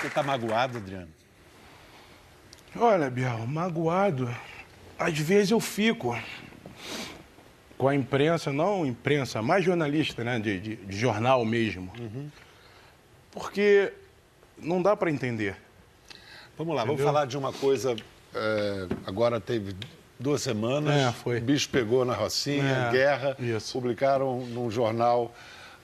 Você 0.00 0.06
está 0.06 0.22
magoado, 0.22 0.78
Adriano? 0.78 1.08
Olha, 2.76 3.10
Biel, 3.10 3.46
magoado. 3.48 4.32
Às 4.96 5.18
vezes 5.18 5.50
eu 5.50 5.58
fico 5.58 6.16
com 7.76 7.88
a 7.88 7.94
imprensa, 7.94 8.52
não 8.52 8.86
imprensa, 8.86 9.42
mais 9.42 9.64
jornalista, 9.64 10.24
né, 10.24 10.38
de, 10.38 10.58
de, 10.58 10.76
de 10.76 10.96
jornal 10.96 11.44
mesmo. 11.44 11.92
Uhum. 11.98 12.28
Porque 13.30 13.92
não 14.58 14.80
dá 14.80 14.96
para 14.96 15.10
entender. 15.10 15.56
Vamos 16.56 16.74
lá, 16.74 16.82
Entendeu? 16.82 16.96
vamos 16.96 17.12
falar 17.12 17.26
de 17.26 17.36
uma 17.36 17.52
coisa. 17.52 17.94
É, 18.34 18.86
agora 19.06 19.40
teve 19.40 19.74
duas 20.18 20.40
semanas, 20.40 20.94
é, 20.94 21.12
foi. 21.12 21.38
o 21.38 21.40
bicho 21.42 21.68
pegou 21.68 22.04
na 22.04 22.14
Rocinha, 22.14 22.88
é, 22.88 22.92
guerra. 22.92 23.36
Isso. 23.38 23.72
Publicaram 23.72 24.40
num 24.46 24.70
jornal. 24.70 25.34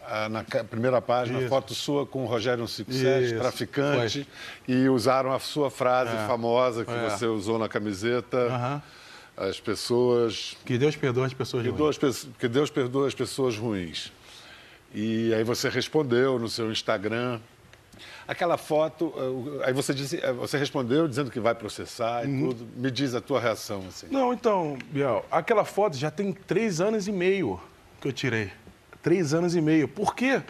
Ah, 0.05 0.29
na 0.29 0.43
primeira 0.43 1.01
página, 1.01 1.39
isso. 1.39 1.49
foto 1.49 1.75
sua 1.75 2.05
com 2.05 2.25
o 2.25 2.27
Rogério 2.27 2.67
157, 2.67 3.39
traficante, 3.39 4.27
foi. 4.67 4.75
e 4.75 4.89
usaram 4.89 5.33
a 5.33 5.39
sua 5.39 5.71
frase 5.71 6.11
é. 6.11 6.27
famosa 6.27 6.85
que 6.85 6.91
é. 6.91 7.09
você 7.09 7.25
usou 7.25 7.57
na 7.57 7.69
camiseta. 7.69 8.49
Uhum 8.49 9.02
as 9.37 9.61
pessoas. 9.61 10.57
Que 10.65 10.79
Deus 10.79 10.97
perdoe 10.97 11.27
as 11.27 11.35
pessoas 11.35 11.63
que 11.63 11.71
ruins. 11.71 11.99
Deus, 11.99 12.29
que 12.39 12.49
Deus 12.49 12.71
perdoe 12.71 13.09
as 13.09 13.15
pessoas 13.15 13.57
ruins. 13.57 14.13
E 14.95 15.33
aí 15.35 15.43
você 15.43 15.69
respondeu 15.69 16.39
no 16.39 16.49
seu 16.49 16.71
Instagram. 16.71 17.41
Aquela 18.27 18.57
foto, 18.57 19.13
eh, 19.17 19.67
aí 19.67 19.73
você 19.73 19.93
disse, 19.93 20.19
eh, 20.23 20.33
você 20.33 20.57
respondeu 20.57 21.09
dizendo 21.09 21.31
que 21.31 21.41
vai 21.41 21.55
processar 21.55 22.25
e 22.25 22.29
uhum. 22.29 22.49
tudo. 22.49 22.69
Me 22.77 22.91
diz 22.91 23.15
a 23.15 23.21
tua 23.21 23.41
reação 23.41 23.85
assim. 23.89 24.07
Não, 24.11 24.33
então, 24.33 24.79
Biel, 24.91 25.25
aquela 25.31 25.65
foto 25.65 25.97
já 25.97 26.11
tem 26.11 26.33
três 26.33 26.81
anos 26.81 27.09
e 27.09 27.13
meio 27.13 27.61
que 28.01 28.09
eu 28.09 28.13
tirei. 28.13 28.51
Três 29.03 29.35
anos 29.35 29.57
e 29.57 29.61
meio. 29.61 29.89
Por 29.89 30.15
quê? 30.15 30.43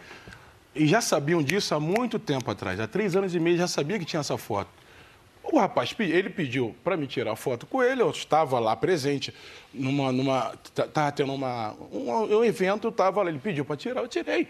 E 0.75 0.87
já 0.87 1.01
sabiam 1.01 1.43
disso 1.43 1.75
há 1.75 1.81
muito 1.81 2.19
tempo 2.19 2.51
atrás. 2.51 2.81
Há 2.81 2.87
três 2.87 3.15
anos 3.15 3.35
e 3.35 3.41
meio 3.41 3.57
já 3.57 3.69
sabia 3.69 3.99
que 3.99 4.05
tinha 4.05 4.21
essa 4.21 4.37
foto. 4.37 4.71
O 5.53 5.59
rapaz, 5.59 5.95
ele 5.99 6.31
pediu 6.31 6.75
para 6.83 6.97
me 6.97 7.07
tirar 7.07 7.37
foto 7.37 7.67
com 7.67 7.83
ele, 7.83 8.01
eu 8.01 8.09
estava 8.09 8.59
lá 8.59 8.75
presente, 8.75 9.35
numa, 9.73 10.11
numa, 10.11 10.55
estava 10.65 11.13
tendo 11.13 11.35
uma, 11.35 11.75
um, 11.93 12.39
um 12.39 12.43
evento, 12.43 12.87
eu 12.87 12.91
estava 12.91 13.23
lá, 13.23 13.29
ele 13.29 13.39
pediu 13.39 13.63
para 13.63 13.77
tirar, 13.77 14.01
eu 14.01 14.09
tirei. 14.09 14.49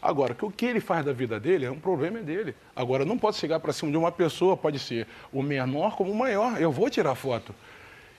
Agora, 0.00 0.34
que 0.34 0.44
o 0.44 0.50
que 0.50 0.66
ele 0.66 0.78
faz 0.78 1.06
da 1.06 1.12
vida 1.14 1.40
dele 1.40 1.64
é 1.64 1.70
um 1.70 1.80
problema 1.80 2.20
dele. 2.20 2.54
Agora, 2.76 3.02
não 3.02 3.16
posso 3.16 3.40
chegar 3.40 3.58
para 3.60 3.72
cima 3.72 3.90
de 3.90 3.96
uma 3.96 4.12
pessoa, 4.12 4.58
pode 4.58 4.78
ser 4.78 5.06
o 5.32 5.42
menor 5.42 5.96
como 5.96 6.12
o 6.12 6.14
maior, 6.14 6.60
eu 6.60 6.70
vou 6.70 6.90
tirar 6.90 7.14
foto. 7.14 7.54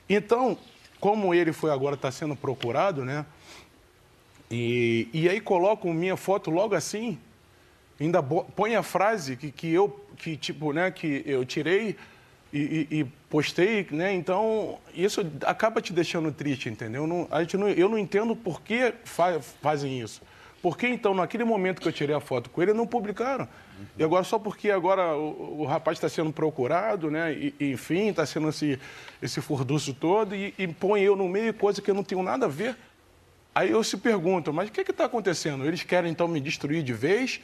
Então, 0.10 0.58
como 1.00 1.36
ele 1.36 1.54
foi 1.54 1.70
agora, 1.70 1.94
está 1.94 2.10
sendo 2.10 2.36
procurado, 2.36 3.06
né? 3.06 3.28
E, 4.50 5.08
e 5.14 5.30
aí 5.30 5.40
colocam 5.40 5.94
minha 5.94 6.18
foto 6.18 6.50
logo 6.50 6.74
assim, 6.74 7.20
ainda 8.00 8.22
põe 8.22 8.76
a 8.76 8.84
frase 8.84 9.36
que, 9.36 9.52
que 9.52 9.74
eu 9.74 10.04
que 10.18 10.36
tipo 10.38 10.72
né 10.74 10.92
que 10.92 11.24
eu 11.26 11.46
tirei 11.46 11.96
e, 12.54 12.88
e, 12.92 13.00
e, 13.00 13.04
postei 13.30 13.86
né 13.92 14.14
então 14.14 14.80
isso 14.94 15.26
acaba 15.46 15.82
te 15.82 15.92
deixando 15.92 16.32
triste 16.32 16.70
entendeu? 16.70 17.06
Não, 17.06 17.28
a 17.30 17.42
gente 17.42 17.58
não, 17.58 17.68
eu 17.70 17.90
não 17.90 17.98
entendo 17.98 18.36
por 18.36 18.62
que 18.62 18.94
fa, 19.04 19.40
fazem 19.40 20.00
isso. 20.00 20.22
Por 20.62 20.78
que 20.78 20.88
então 20.88 21.14
naquele 21.14 21.44
momento 21.44 21.82
que 21.82 21.88
eu 21.88 21.92
tirei 21.92 22.16
a 22.16 22.20
foto 22.20 22.50
com 22.50 22.62
ele 22.62 22.74
não 22.74 22.88
publicaram? 22.88 23.48
Uhum. 23.78 23.86
e 24.00 24.04
agora 24.04 24.24
só 24.24 24.40
porque 24.40 24.72
agora 24.72 25.16
o, 25.16 25.62
o 25.62 25.66
rapaz 25.66 25.98
está 25.98 26.10
sendo 26.10 26.32
procurado 26.32 27.12
né 27.12 27.32
e, 27.32 27.54
enfim 27.60 28.08
está 28.08 28.26
sendo 28.26 28.50
esse 28.50 28.80
esse 29.22 29.40
furdúcio 29.40 29.94
todo 29.94 30.36
e, 30.36 30.54
e 30.58 30.68
põe 30.68 31.02
eu 31.02 31.16
no 31.16 31.30
meio 31.30 31.54
coisa 31.54 31.80
que 31.80 31.92
eu 31.92 31.96
não 31.96 32.04
tenho 32.04 32.24
nada 32.24 32.46
a 32.46 32.50
ver. 32.50 32.76
Aí 33.54 33.72
eu 33.72 33.84
se 33.84 33.98
pergunto 33.98 34.54
mas 34.54 34.70
o 34.70 34.72
que 34.72 34.82
está 34.82 35.06
acontecendo? 35.06 35.66
Eles 35.66 35.84
querem 35.84 36.12
então 36.12 36.28
me 36.28 36.40
destruir 36.40 36.82
de 36.82 36.94
vez 36.94 37.42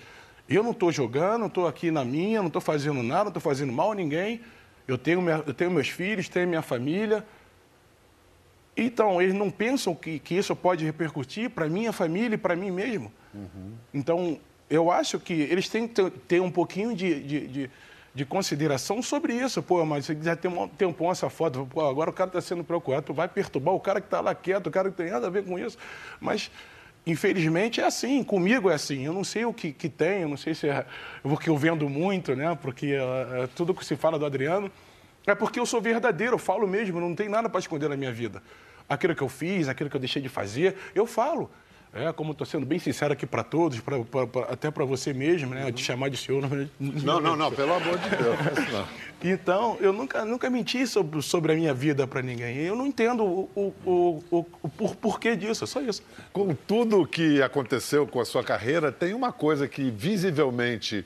eu 0.47 0.63
não 0.63 0.71
estou 0.71 0.91
jogando, 0.91 1.45
estou 1.45 1.67
aqui 1.67 1.89
na 1.89 2.03
minha, 2.03 2.39
não 2.39 2.47
estou 2.47 2.61
fazendo 2.61 3.01
nada, 3.01 3.25
não 3.25 3.29
estou 3.29 3.41
fazendo 3.41 3.71
mal 3.71 3.91
a 3.91 3.95
ninguém. 3.95 4.41
Eu 4.87 4.97
tenho, 4.97 5.21
minha, 5.21 5.43
eu 5.45 5.53
tenho 5.53 5.71
meus 5.71 5.87
filhos, 5.87 6.27
tenho 6.27 6.47
minha 6.47 6.61
família. 6.61 7.25
Então, 8.75 9.21
eles 9.21 9.33
não 9.33 9.49
pensam 9.49 9.93
que, 9.95 10.19
que 10.19 10.35
isso 10.35 10.55
pode 10.55 10.83
repercutir 10.83 11.49
para 11.49 11.69
minha 11.69 11.93
família 11.93 12.35
e 12.35 12.37
para 12.37 12.55
mim 12.55 12.71
mesmo. 12.71 13.11
Uhum. 13.33 13.73
Então, 13.93 14.39
eu 14.69 14.91
acho 14.91 15.19
que 15.19 15.33
eles 15.33 15.69
têm 15.69 15.87
que 15.87 15.93
ter, 15.93 16.09
ter 16.27 16.41
um 16.41 16.51
pouquinho 16.51 16.95
de, 16.95 17.21
de, 17.21 17.47
de, 17.47 17.69
de, 18.13 18.25
consideração 18.25 19.01
sobre 19.01 19.33
isso. 19.33 19.61
Pô, 19.61 19.85
mas 19.85 20.05
se 20.05 20.17
já 20.21 20.35
tem 20.35 20.51
um 20.51 20.67
tempão 20.67 21.11
essa 21.11 21.29
foto, 21.29 21.67
pô, 21.71 21.87
agora 21.87 22.09
o 22.09 22.13
cara 22.13 22.29
está 22.29 22.41
sendo 22.41 22.63
procurado, 22.63 23.05
tu 23.05 23.13
vai 23.13 23.27
perturbar 23.27 23.75
o 23.75 23.79
cara 23.79 24.01
que 24.01 24.07
está 24.07 24.19
lá 24.19 24.33
quieto, 24.33 24.67
o 24.67 24.71
cara 24.71 24.89
que 24.89 24.97
tem 24.97 25.11
nada 25.11 25.27
a 25.27 25.29
ver 25.29 25.45
com 25.45 25.57
isso. 25.57 25.77
Mas 26.19 26.49
Infelizmente 27.05 27.81
é 27.81 27.85
assim, 27.85 28.23
comigo 28.23 28.69
é 28.69 28.75
assim. 28.75 29.05
Eu 29.05 29.13
não 29.13 29.23
sei 29.23 29.45
o 29.45 29.53
que, 29.53 29.73
que 29.73 29.89
tem, 29.89 30.21
eu 30.21 30.29
não 30.29 30.37
sei 30.37 30.53
se 30.53 30.69
é 30.69 30.85
porque 31.21 31.49
eu 31.49 31.57
vendo 31.57 31.89
muito, 31.89 32.35
né? 32.35 32.57
Porque 32.61 32.95
uh, 32.95 33.47
tudo 33.55 33.73
que 33.73 33.85
se 33.85 33.95
fala 33.95 34.17
do 34.17 34.25
Adriano 34.25 34.71
é 35.27 35.35
porque 35.35 35.59
eu 35.59 35.65
sou 35.65 35.81
verdadeiro, 35.81 36.35
eu 36.35 36.39
falo 36.39 36.67
mesmo, 36.67 36.99
não 36.99 37.15
tem 37.15 37.27
nada 37.27 37.49
para 37.49 37.59
esconder 37.59 37.89
na 37.89 37.97
minha 37.97 38.11
vida. 38.11 38.41
Aquilo 38.87 39.15
que 39.15 39.21
eu 39.21 39.29
fiz, 39.29 39.67
aquilo 39.67 39.89
que 39.89 39.95
eu 39.95 39.99
deixei 39.99 40.21
de 40.21 40.29
fazer, 40.29 40.75
eu 40.95 41.05
falo. 41.05 41.49
É, 41.95 42.11
como 42.11 42.31
estou 42.31 42.45
sendo 42.45 42.65
bem 42.65 42.79
sincero 42.79 43.13
aqui 43.13 43.25
para 43.25 43.43
todos, 43.43 43.79
pra, 43.79 43.99
pra, 44.03 44.25
pra, 44.25 44.41
até 44.45 44.71
para 44.71 44.83
você 44.83 45.13
mesmo, 45.13 45.53
né? 45.53 45.69
De 45.69 45.83
chamar 45.83 46.09
de 46.09 46.17
senhor. 46.17 46.41
Não, 46.79 47.19
não, 47.21 47.35
não, 47.35 47.51
pelo 47.51 47.73
amor 47.73 47.97
de 47.99 48.09
Deus. 48.09 48.85
Então, 49.25 49.77
eu 49.79 49.93
nunca, 49.93 50.25
nunca 50.25 50.49
menti 50.49 50.85
sobre, 50.85 51.21
sobre 51.21 51.53
a 51.53 51.55
minha 51.55 51.73
vida 51.73 52.05
para 52.05 52.21
ninguém. 52.21 52.57
Eu 52.57 52.75
não 52.75 52.85
entendo 52.85 53.23
o, 53.23 53.49
o, 53.55 53.73
o, 53.85 54.23
o, 54.29 54.45
o 54.63 54.67
por, 54.67 54.97
porquê 54.97 55.33
disso, 55.33 55.63
é 55.63 55.67
só 55.67 55.79
isso. 55.79 56.03
Com 56.33 56.53
tudo 56.53 57.07
que 57.07 57.41
aconteceu 57.41 58.05
com 58.05 58.19
a 58.19 58.25
sua 58.25 58.43
carreira, 58.43 58.91
tem 58.91 59.13
uma 59.13 59.31
coisa 59.31 59.65
que 59.65 59.89
visivelmente 59.89 61.05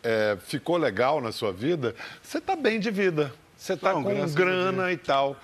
é, 0.00 0.38
ficou 0.40 0.76
legal 0.76 1.20
na 1.20 1.32
sua 1.32 1.52
vida: 1.52 1.92
você 2.22 2.38
está 2.38 2.54
bem 2.54 2.78
de 2.78 2.88
vida. 2.88 3.32
Você 3.56 3.72
está 3.72 3.92
com 3.92 4.02
grana 4.32 4.92
e 4.92 4.96
tal. 4.96 5.36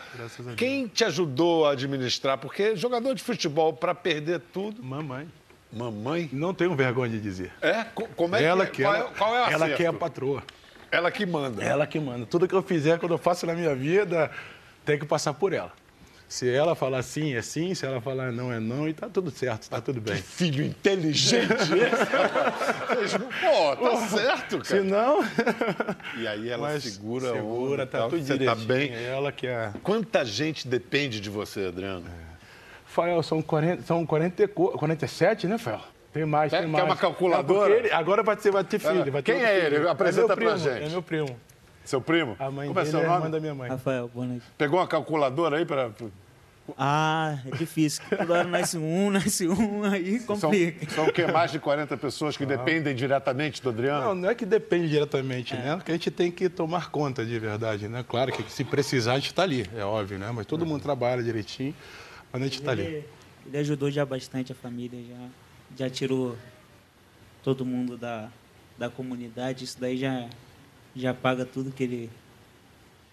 Quem 0.57 0.87
te 0.87 1.05
ajudou 1.05 1.67
a 1.67 1.73
administrar? 1.73 2.37
Porque 2.39 2.77
jogador 2.77 3.15
de 3.15 3.23
futebol, 3.23 3.73
para 3.73 3.95
perder 3.95 4.41
tudo. 4.53 4.83
Mamãe. 4.83 5.27
Mamãe? 5.73 6.29
Não 6.31 6.53
tenho 6.53 6.75
vergonha 6.75 7.11
de 7.11 7.21
dizer. 7.21 7.53
É? 7.63 7.85
Como 8.15 8.37
é 8.37 8.43
ela 8.43 8.67
que, 8.67 8.77
que 8.77 8.83
qual, 8.83 8.95
ela, 8.95 9.05
é, 9.05 9.19
qual 9.19 9.35
é 9.35 9.45
a 9.45 9.51
Ela 9.51 9.71
que 9.71 9.83
é 9.83 9.87
a 9.87 9.93
patroa. 9.93 10.43
Ela 10.91 11.11
que 11.11 11.25
manda. 11.25 11.65
Ela 11.65 11.87
que 11.87 11.99
manda. 11.99 12.27
Tudo 12.27 12.47
que 12.47 12.55
eu 12.55 12.63
fizer, 12.63 12.99
quando 12.99 13.13
eu 13.13 13.19
faço 13.19 13.47
na 13.47 13.55
minha 13.55 13.75
vida, 13.75 14.31
tem 14.85 14.99
que 14.99 15.07
passar 15.07 15.33
por 15.33 15.55
ela. 15.55 15.73
Se 16.33 16.49
ela 16.49 16.75
falar 16.75 17.03
sim, 17.03 17.35
é 17.35 17.43
sim. 17.43 17.75
Se 17.75 17.85
ela 17.85 18.01
falar 18.01 18.33
não, 18.33 18.51
é 18.51 18.59
não. 18.59 18.89
E 18.89 18.95
tá 18.95 19.07
tudo 19.07 19.31
certo, 19.31 19.69
tá 19.69 19.83
tudo 19.83 20.01
bem. 20.01 20.17
Que 20.17 20.23
filho 20.23 20.65
inteligente 20.65 21.53
esse. 21.53 23.19
Pô, 23.21 23.77
tá 23.77 23.97
certo, 24.09 24.51
cara. 24.53 24.65
Se 24.65 24.81
não... 24.81 25.23
E 26.17 26.27
aí 26.27 26.49
ela 26.49 26.69
Mas 26.69 26.85
segura... 26.85 27.35
Segura, 27.35 27.87
tá 27.87 28.09
tudo 28.09 28.25
Você 28.25 28.39
tá 28.39 28.55
bem. 28.55 28.95
Ela 28.95 29.31
que 29.31 29.47
é... 29.47 29.75
Quanta 29.83 30.25
gente 30.25 30.67
depende 30.67 31.21
de 31.21 31.29
você, 31.29 31.67
Adriano? 31.67 32.07
É. 32.07 32.33
Fael, 32.87 33.23
são, 33.23 33.43
40, 33.43 33.83
são 33.83 34.07
40, 34.07 34.49
47, 34.49 35.47
né, 35.47 35.59
Fael? 35.59 35.83
Tem 36.15 36.25
mais, 36.25 36.51
tem 36.51 36.67
mais. 36.67 36.83
Quer 36.83 36.91
uma 36.91 36.97
calculadora? 36.97 37.75
É 37.75 37.79
ele, 37.79 37.93
agora 37.93 38.23
vai 38.23 38.37
ter, 38.37 38.51
vai 38.51 38.65
ter 38.65 38.79
filho. 38.79 39.13
Vai 39.13 39.23
ter 39.23 39.35
Quem 39.35 39.45
é 39.45 39.67
ele? 39.67 39.87
Apresenta 39.87 40.33
é 40.33 40.37
pra 40.37 40.57
gente. 40.57 40.85
É 40.85 40.89
meu 40.89 41.03
primo. 41.03 41.39
Seu 41.85 42.01
primo? 42.01 42.37
A 42.39 42.51
mãe 42.51 42.69
Como 42.69 42.79
é 42.79 42.85
dele 42.85 42.91
seu 42.91 43.01
é 43.01 43.05
a 43.05 43.09
nome? 43.09 43.19
irmã 43.21 43.31
da 43.31 43.41
minha 43.41 43.55
mãe. 43.55 43.69
Rafael, 43.69 44.09
boa 44.09 44.27
noite. 44.27 44.47
Pegou 44.57 44.79
uma 44.79 44.87
calculadora 44.87 45.59
aí 45.59 45.67
para 45.67 45.91
ah, 46.79 47.39
é 47.47 47.57
difícil. 47.57 48.03
Toda 48.09 48.33
hora 48.35 48.45
nasce 48.45 48.79
um, 48.79 49.11
nasce 49.11 49.49
um, 49.49 49.85
aí 49.85 50.21
complica. 50.21 50.87
São, 50.87 50.97
são 50.97 51.07
o 51.07 51.13
que? 51.13 51.27
Mais 51.27 51.51
de 51.51 51.59
40 51.59 51.97
pessoas 51.97 52.37
que 52.37 52.47
dependem 52.47 52.95
diretamente 52.95 53.63
do 53.63 53.71
Adriano? 53.71 54.07
Não, 54.07 54.15
não 54.15 54.31
é 54.31 54.35
que 54.35 54.47
depende 54.47 54.89
diretamente, 54.89 55.55
é. 55.55 55.59
né? 55.59 55.77
Porque 55.77 55.91
a 55.91 55.95
gente 55.95 56.11
tem 56.11 56.31
que 56.31 56.49
tomar 56.49 56.91
conta 56.91 57.25
de 57.25 57.39
verdade, 57.39 57.89
né? 57.89 58.05
Claro 58.07 58.33
que 58.33 58.51
se 58.51 58.65
precisar, 58.65 59.13
a 59.13 59.17
gente 59.17 59.29
está 59.29 59.43
ali, 59.43 59.69
é 59.77 59.85
óbvio, 59.85 60.19
né? 60.19 60.31
Mas 60.33 60.47
todo 60.47 60.67
mundo 60.67 60.83
trabalha 60.83 61.23
direitinho, 61.23 61.75
mas 62.33 62.43
a 62.43 62.45
gente 62.45 62.59
está 62.59 62.73
ali. 62.73 63.05
Ele 63.47 63.59
ajudou 63.59 63.91
já 63.91 64.05
bastante 64.05 64.53
a 64.53 64.55
família, 64.55 65.01
já, 65.03 65.85
já 65.87 65.91
tirou 65.91 66.37
todo 67.43 67.65
mundo 67.65 67.97
da, 67.97 68.29
da 68.79 68.89
comunidade. 68.89 69.65
Isso 69.65 69.81
daí 69.81 69.97
já, 69.97 70.29
já 70.95 71.13
paga 71.13 71.45
tudo 71.45 71.73
que 71.73 71.83
ele, 71.83 72.11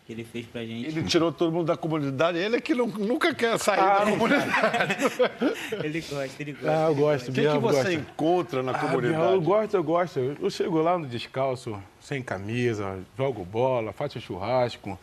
que 0.10 0.14
ele 0.14 0.24
fez 0.24 0.48
pra 0.48 0.66
gente. 0.66 0.88
Ele 0.88 1.04
tirou 1.04 1.32
todo 1.32 1.52
mundo 1.52 1.68
da 1.68 1.78
comunidade, 1.78 2.40
ele 2.40 2.56
é 2.56 2.60
que 2.62 2.74
não, 2.74 2.88
nunca 2.88 3.32
quer 3.32 3.60
sair 3.60 3.80
ah, 3.80 4.00
da 4.00 4.12
comunidade. 4.12 4.98
ele 5.86 6.02
gosta, 6.02 6.42
ele 6.42 6.54
gosta. 6.54 6.72
Ah, 6.72 6.88
eu 6.88 6.96
gosto. 6.96 7.30
O 7.30 7.32
que, 7.32 7.42
que 7.42 7.58
você 7.60 7.78
gosta. 7.78 7.94
encontra 7.94 8.64
na 8.64 8.72
ah, 8.72 8.80
comunidade? 8.80 9.34
eu 9.34 9.40
gosto, 9.40 9.74
eu 9.76 9.84
gosto. 9.84 10.20
Eu 10.20 10.50
chego 10.50 10.82
lá 10.82 10.98
no 10.98 11.06
descalço, 11.06 11.80
sem 12.02 12.24
camisa, 12.24 12.98
jogo 13.16 13.46
bola, 13.46 13.94
faço 13.94 14.20
churrasco. 14.20 14.98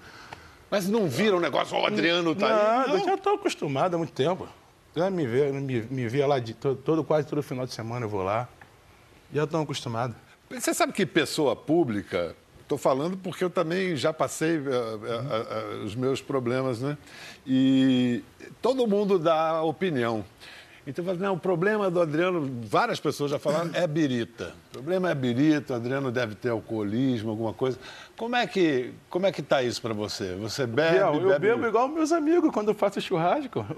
Mas 0.69 0.89
não 0.89 1.09
vira 1.09 1.37
um 1.37 1.41
negócio, 1.41 1.79
o 1.79 1.87
Adriano 1.87 2.35
tá 2.35 2.49
não, 2.49 2.57
aí? 2.57 2.89
Não, 2.89 2.99
eu 2.99 3.05
já 3.05 3.15
estou 3.15 3.35
acostumado 3.35 3.95
há 3.95 3.99
muito 3.99 4.13
tempo. 4.13 4.49
Já 4.97 5.09
me 5.09 5.25
vê, 5.25 5.53
me, 5.53 5.83
me 5.83 6.09
vê 6.09 6.27
lá 6.27 6.41
de 6.41 6.53
todo, 6.53 6.83
todo, 6.83 7.05
quase 7.05 7.29
todo 7.29 7.41
final 7.45 7.65
de 7.65 7.73
semana 7.73 8.07
eu 8.07 8.09
vou 8.09 8.25
lá. 8.25 8.49
Já 9.33 9.45
estão 9.45 9.63
acostumados. 9.63 10.17
Você 10.51 10.75
sabe 10.75 10.93
que 10.93 11.07
pessoa 11.07 11.55
pública 11.55 12.35
Estou 12.67 12.77
falando 12.77 13.17
porque 13.17 13.45
eu 13.45 13.49
também 13.49 13.95
já 13.95 14.13
passei 14.13 14.59
uh, 14.59 14.61
uh, 14.61 15.81
uh, 15.81 15.85
os 15.85 15.95
meus 15.95 16.21
problemas, 16.21 16.83
né? 16.83 16.99
E 17.47 18.25
todo 18.61 18.89
mundo 18.89 19.21
dá 19.21 19.63
opinião. 19.63 20.25
Então, 20.85 21.05
não, 21.15 21.35
o 21.35 21.39
problema 21.39 21.89
do 21.89 22.01
Adriano, 22.01 22.61
várias 22.65 22.99
pessoas 22.99 23.31
já 23.31 23.39
falaram, 23.39 23.71
é 23.73 23.87
birita. 23.87 24.53
O 24.71 24.73
problema 24.73 25.09
é 25.09 25.15
birita, 25.15 25.75
o 25.75 25.77
Adriano 25.77 26.11
deve 26.11 26.35
ter 26.35 26.49
alcoolismo, 26.49 27.31
alguma 27.31 27.53
coisa. 27.53 27.79
Como 28.17 28.35
é 28.35 28.45
que 28.49 28.93
como 29.09 29.27
é 29.27 29.33
que 29.33 29.43
está 29.43 29.63
isso 29.63 29.81
para 29.81 29.95
você? 29.95 30.35
Você 30.35 30.67
bebe, 30.67 30.97
eu, 30.97 31.15
eu 31.15 31.29
bebe... 31.29 31.47
bebo 31.47 31.69
igual 31.69 31.87
meus 31.87 32.11
amigos 32.11 32.51
quando 32.51 32.73
eu 32.73 32.75
faço 32.75 33.01
churrasco. 33.01 33.65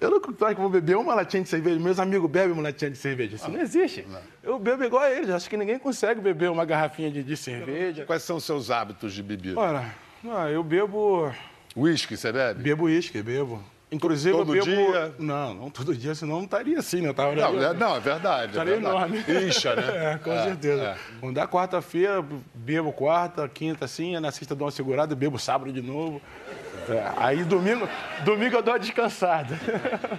Eu 0.00 0.10
não 0.10 0.20
claro 0.20 0.54
que 0.54 0.60
vou 0.60 0.70
beber 0.70 0.96
uma 0.96 1.14
latinha 1.14 1.42
de 1.42 1.48
cerveja. 1.48 1.78
Meus 1.80 1.98
amigos 1.98 2.30
bebem 2.30 2.52
uma 2.52 2.62
latinha 2.62 2.90
de 2.90 2.98
cerveja. 2.98 3.34
Isso 3.34 3.46
ah, 3.46 3.48
não 3.48 3.60
existe. 3.60 4.06
Não. 4.08 4.20
Eu 4.42 4.58
bebo 4.58 4.84
igual 4.84 5.02
a 5.02 5.10
eles. 5.10 5.30
Acho 5.30 5.50
que 5.50 5.56
ninguém 5.56 5.78
consegue 5.78 6.20
beber 6.20 6.50
uma 6.50 6.64
garrafinha 6.64 7.10
de, 7.10 7.22
de 7.22 7.36
cerveja. 7.36 8.04
Quais 8.04 8.22
são 8.22 8.36
os 8.36 8.44
seus 8.44 8.70
hábitos 8.70 9.12
de 9.12 9.22
bebida? 9.22 9.58
Olha, 9.58 9.92
ah, 10.30 10.48
eu 10.48 10.62
bebo. 10.62 11.32
Uísque, 11.76 12.16
você 12.16 12.30
bebe? 12.30 12.62
Bebo 12.62 12.84
uísque, 12.84 13.20
bebo. 13.22 13.62
Inclusive, 13.90 14.36
todo 14.36 14.54
eu 14.54 14.64
bebo... 14.64 14.92
dia? 14.92 15.14
Não, 15.18 15.54
não 15.54 15.70
todo 15.70 15.94
dia, 15.96 16.14
senão 16.14 16.36
não 16.36 16.44
estaria 16.44 16.78
assim, 16.78 17.00
né? 17.00 17.12
Tava... 17.12 17.34
não, 17.34 17.62
é, 17.62 17.72
não, 17.72 17.96
é 17.96 18.00
verdade. 18.00 18.52
Estaria 18.52 18.74
é 18.74 18.76
enorme. 18.76 19.24
Incha, 19.46 19.74
né? 19.74 19.88
É, 19.98 20.18
com 20.18 20.32
é, 20.32 20.42
certeza. 20.44 20.82
É. 20.82 20.96
Quando 21.20 21.34
dá 21.34 21.48
quarta-feira, 21.48 22.24
bebo 22.54 22.92
quarta, 22.92 23.48
quinta, 23.48 23.86
assim, 23.86 24.18
na 24.20 24.30
sexta 24.30 24.54
dou 24.54 24.66
uma 24.66 24.70
segurada, 24.70 25.14
bebo 25.14 25.38
sábado 25.38 25.72
de 25.72 25.80
novo. 25.80 26.20
É, 26.88 27.12
aí 27.16 27.44
domingo, 27.44 27.88
domingo 28.24 28.56
eu 28.56 28.62
dou 28.62 28.74
uma 28.74 28.78
descansada. 28.78 29.58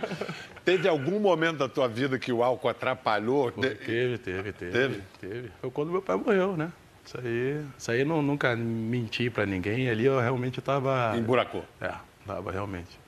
Teve 0.66 0.88
algum 0.88 1.20
momento 1.20 1.58
da 1.58 1.70
tua 1.70 1.88
vida 1.88 2.20
que 2.20 2.32
o 2.32 2.44
álcool 2.44 2.70
atrapalhou? 2.70 3.52
Pô, 3.52 3.62
teve, 3.62 3.76
teve, 3.78 4.18
teve, 4.18 4.52
teve. 4.54 5.04
Teve. 5.20 5.52
Foi 5.62 5.72
quando 5.72 5.92
meu 5.92 6.02
pai 6.02 6.16
morreu, 6.16 6.56
né? 6.56 6.72
Isso 7.06 7.18
aí, 7.18 7.66
isso 7.76 7.92
aí 7.92 8.02
eu 8.02 8.06
não, 8.06 8.22
nunca 8.22 8.56
menti 8.56 9.30
para 9.32 9.46
ninguém. 9.46 9.90
Ali 9.90 10.06
eu 10.06 10.20
realmente 10.20 10.60
estava. 10.60 11.18
Emburacou. 11.18 11.64
É, 11.82 11.92
estava 12.22 12.52
realmente. 12.52 13.00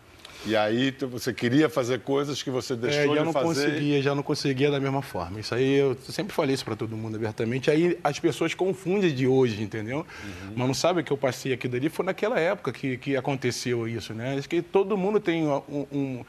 E 0.45 0.55
aí 0.55 0.91
você 1.09 1.33
queria 1.33 1.69
fazer 1.69 1.99
coisas 1.99 2.41
que 2.41 2.49
você 2.49 2.75
deixou 2.75 3.01
é, 3.01 3.07
já 3.07 3.19
de 3.19 3.25
não 3.25 3.33
fazer. 3.33 3.45
conseguia, 3.45 4.01
já 4.01 4.15
não 4.15 4.23
conseguia 4.23 4.71
da 4.71 4.79
mesma 4.79 5.01
forma. 5.01 5.39
Isso 5.39 5.53
aí 5.53 5.75
eu 5.75 5.95
sempre 6.09 6.33
falei 6.33 6.55
isso 6.55 6.65
para 6.65 6.75
todo 6.75 6.97
mundo 6.97 7.15
abertamente. 7.15 7.69
Aí 7.69 7.97
as 8.03 8.19
pessoas 8.19 8.53
confundem 8.53 9.13
de 9.13 9.27
hoje, 9.27 9.61
entendeu? 9.61 9.99
Uhum. 9.99 10.53
Mas 10.55 10.67
não 10.67 10.73
sabem 10.73 11.03
que 11.03 11.11
eu 11.11 11.17
passei 11.17 11.53
aqui 11.53 11.67
dali 11.67 11.89
foi 11.89 12.05
naquela 12.05 12.39
época 12.39 12.71
que, 12.71 12.97
que 12.97 13.15
aconteceu 13.15 13.87
isso, 13.87 14.13
né? 14.13 14.35
Acho 14.37 14.49
que 14.49 14.61
todo 14.61 14.97
mundo 14.97 15.19
tem 15.19 15.47
um, 15.47 15.87
um 15.91 16.25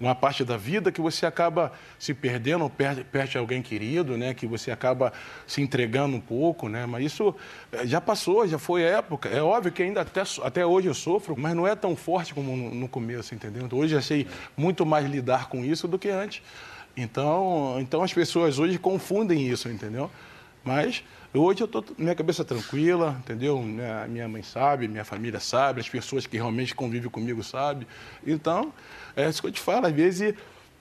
uma 0.00 0.14
parte 0.14 0.44
da 0.44 0.56
vida 0.56 0.90
que 0.90 1.00
você 1.00 1.26
acaba 1.26 1.72
se 1.98 2.12
perdendo, 2.12 2.68
perde, 2.68 3.04
perde 3.04 3.38
alguém 3.38 3.62
querido, 3.62 4.16
né? 4.16 4.34
Que 4.34 4.46
você 4.46 4.70
acaba 4.70 5.12
se 5.46 5.62
entregando 5.62 6.16
um 6.16 6.20
pouco, 6.20 6.68
né? 6.68 6.86
Mas 6.86 7.04
isso 7.04 7.34
eh, 7.72 7.86
já 7.86 8.00
passou, 8.00 8.46
já 8.46 8.58
foi 8.58 8.82
época. 8.82 9.28
É 9.28 9.42
óbvio 9.42 9.72
que 9.72 9.82
ainda 9.82 10.00
até, 10.00 10.22
até 10.42 10.66
hoje 10.66 10.88
eu 10.88 10.94
sofro, 10.94 11.34
mas 11.38 11.54
não 11.54 11.66
é 11.66 11.74
tão 11.74 11.94
forte 11.94 12.34
como 12.34 12.56
no, 12.56 12.74
no 12.74 12.88
começo, 12.88 13.34
entendeu? 13.34 13.68
Hoje 13.72 14.00
sei 14.02 14.26
muito 14.56 14.84
mais 14.84 15.06
lidar 15.06 15.48
com 15.48 15.64
isso 15.64 15.88
do 15.88 15.98
que 15.98 16.08
antes. 16.08 16.42
Então, 16.96 17.76
então 17.80 18.02
as 18.02 18.12
pessoas 18.12 18.58
hoje 18.58 18.78
confundem 18.78 19.48
isso, 19.48 19.68
entendeu? 19.68 20.10
Mas 20.62 21.02
hoje 21.38 21.62
eu 21.62 21.66
estou 21.66 21.84
minha 21.98 22.14
cabeça 22.14 22.44
tranquila, 22.44 23.16
entendeu? 23.18 23.60
Minha, 23.60 24.06
minha 24.06 24.28
mãe 24.28 24.42
sabe, 24.42 24.86
minha 24.86 25.04
família 25.04 25.40
sabe, 25.40 25.80
as 25.80 25.88
pessoas 25.88 26.26
que 26.26 26.36
realmente 26.36 26.74
convivem 26.74 27.10
comigo 27.10 27.42
sabem. 27.42 27.86
Então, 28.26 28.72
é 29.16 29.28
isso 29.28 29.40
que 29.40 29.48
eu 29.48 29.52
te 29.52 29.60
falo, 29.60 29.86
às 29.86 29.92
vezes 29.92 30.34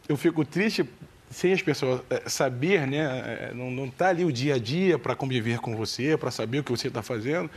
eu 0.08 0.18
fico 0.18 0.44
triste 0.46 0.88
sem 1.30 1.52
as 1.52 1.62
pessoas 1.62 2.02
é, 2.10 2.30
saber, 2.30 2.86
né? 2.86 3.50
É, 3.50 3.54
não 3.54 3.86
está 3.86 4.10
ali 4.10 4.24
o 4.24 4.32
dia 4.32 4.56
a 4.56 4.60
dia 4.60 5.00
para 5.00 5.16
conviver 5.16 5.60
com 5.60 5.76
você, 5.76 6.16
para 6.16 6.30
saber 6.30 6.60
o 6.60 6.64
que 6.64 6.72
você 6.72 6.88
está 6.88 7.02
fazendo. 7.02 7.50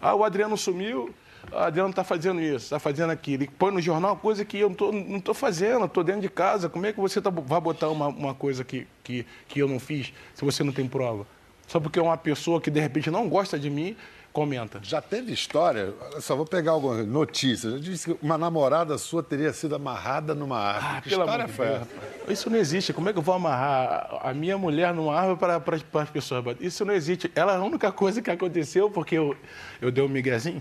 Ah, 0.00 0.14
o 0.14 0.24
Adriano 0.24 0.56
sumiu, 0.56 1.14
o 1.52 1.56
Adriano 1.56 1.90
está 1.90 2.02
fazendo 2.02 2.40
isso, 2.40 2.64
está 2.64 2.78
fazendo 2.78 3.10
aquilo. 3.10 3.44
Ele 3.44 3.50
põe 3.58 3.70
no 3.72 3.80
jornal 3.80 4.16
coisa 4.16 4.44
que 4.44 4.58
eu 4.58 4.68
não 4.68 5.18
estou 5.18 5.34
fazendo, 5.34 5.84
estou 5.84 6.02
dentro 6.02 6.22
de 6.22 6.28
casa. 6.28 6.68
Como 6.68 6.84
é 6.86 6.92
que 6.92 7.00
você 7.00 7.20
tá, 7.20 7.30
vai 7.30 7.60
botar 7.60 7.88
uma, 7.88 8.08
uma 8.08 8.34
coisa 8.34 8.64
que, 8.64 8.86
que, 9.04 9.24
que 9.46 9.60
eu 9.60 9.68
não 9.68 9.78
fiz 9.78 10.12
se 10.34 10.44
você 10.44 10.64
não 10.64 10.72
tem 10.72 10.88
prova? 10.88 11.26
Só 11.70 11.78
porque 11.78 12.00
uma 12.00 12.16
pessoa 12.16 12.60
que 12.60 12.68
de 12.68 12.80
repente 12.80 13.12
não 13.12 13.28
gosta 13.28 13.56
de 13.56 13.70
mim, 13.70 13.96
comenta. 14.32 14.80
Já 14.82 15.00
teve 15.00 15.32
história, 15.32 15.94
só 16.18 16.34
vou 16.34 16.44
pegar 16.44 16.72
alguma 16.72 17.00
notícia. 17.04 17.70
Já 17.70 17.78
disse 17.78 18.12
que 18.12 18.24
uma 18.24 18.36
namorada 18.36 18.98
sua 18.98 19.22
teria 19.22 19.52
sido 19.52 19.76
amarrada 19.76 20.34
numa 20.34 20.58
árvore. 20.58 20.96
Ah, 20.96 21.00
que 21.00 21.08
história 21.10 21.46
foi 21.46 21.66
essa? 21.66 21.88
Isso 22.28 22.50
não 22.50 22.58
existe. 22.58 22.92
Como 22.92 23.08
é 23.08 23.12
que 23.12 23.20
eu 23.20 23.22
vou 23.22 23.36
amarrar 23.36 24.18
a 24.20 24.34
minha 24.34 24.58
mulher 24.58 24.92
numa 24.92 25.14
árvore 25.14 25.38
para, 25.38 25.60
para, 25.60 25.78
para 25.78 26.02
as 26.02 26.10
pessoas? 26.10 26.56
Isso 26.58 26.84
não 26.84 26.92
existe. 26.92 27.30
Ela 27.36 27.52
é 27.52 27.56
a 27.56 27.62
única 27.62 27.92
coisa 27.92 28.20
que 28.20 28.32
aconteceu 28.32 28.90
porque 28.90 29.16
eu, 29.16 29.36
eu 29.80 29.92
dei 29.92 30.02
um 30.02 30.08
miguezinho. 30.08 30.60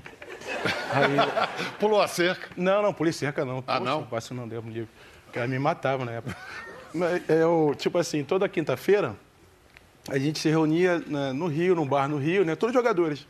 Aí... 0.93 1.15
Pulou 1.79 1.99
a 1.99 2.07
cerca? 2.07 2.49
Não, 2.55 2.83
não, 2.83 2.93
pulei 2.93 3.13
cerca 3.13 3.43
não. 3.43 3.63
Ah, 3.65 3.79
Poxa, 3.79 3.83
não? 3.83 4.03
Passo 4.03 4.35
não 4.35 4.47
deu, 4.47 4.61
porque 4.61 5.39
ela 5.39 5.47
me 5.47 5.57
matava 5.57 6.05
na 6.05 6.11
época. 6.11 6.37
Mas, 6.93 7.27
eu, 7.27 7.73
tipo 7.75 7.97
assim, 7.97 8.23
toda 8.23 8.47
quinta-feira 8.47 9.15
a 10.07 10.17
gente 10.17 10.39
se 10.39 10.49
reunia 10.49 10.99
né, 10.99 11.33
no 11.33 11.47
Rio, 11.47 11.75
num 11.75 11.87
bar 11.87 12.07
no 12.07 12.17
Rio, 12.17 12.45
né? 12.45 12.55
Todos 12.55 12.75
os 12.75 12.79
jogadores. 12.79 13.27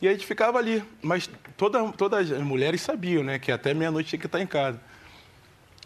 E 0.00 0.08
a 0.08 0.12
gente 0.12 0.26
ficava 0.26 0.58
ali. 0.58 0.82
Mas 1.02 1.28
toda, 1.56 1.92
todas 1.92 2.30
as 2.30 2.42
mulheres 2.42 2.80
sabiam, 2.80 3.22
né? 3.22 3.38
Que 3.38 3.52
até 3.52 3.72
meia-noite 3.74 4.10
tinha 4.10 4.20
que 4.20 4.26
estar 4.26 4.40
em 4.40 4.46
casa. 4.46 4.80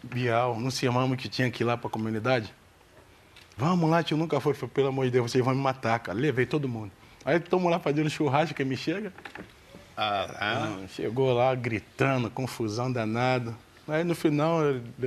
Bial, 0.03 0.59
não 0.59 0.69
se 0.69 0.85
amamos 0.87 1.17
que 1.17 1.29
tinha 1.29 1.49
que 1.49 1.63
ir 1.63 1.65
lá 1.65 1.77
para 1.77 1.87
a 1.87 1.91
comunidade? 1.91 2.53
Vamos 3.55 3.89
lá, 3.89 4.03
tio, 4.03 4.17
nunca 4.17 4.39
foi. 4.39 4.53
Pelo 4.53 4.87
amor 4.87 5.05
de 5.05 5.11
Deus, 5.11 5.31
vocês 5.31 5.43
vão 5.43 5.53
me 5.53 5.61
matar, 5.61 5.99
cara. 5.99 6.17
Levei 6.17 6.45
todo 6.45 6.67
mundo. 6.67 6.91
Aí 7.23 7.37
estamos 7.37 7.71
lá 7.71 7.79
fazendo 7.79 8.09
churrasco, 8.09 8.53
que 8.53 8.65
me 8.65 8.75
chega. 8.75 9.13
Ah, 9.95 10.27
ah. 10.39 10.87
Chegou 10.89 11.33
lá 11.33 11.53
gritando, 11.55 12.29
confusão 12.29 12.91
danada. 12.91 13.55
Aí 13.87 14.03
no 14.03 14.15
final 14.15 14.59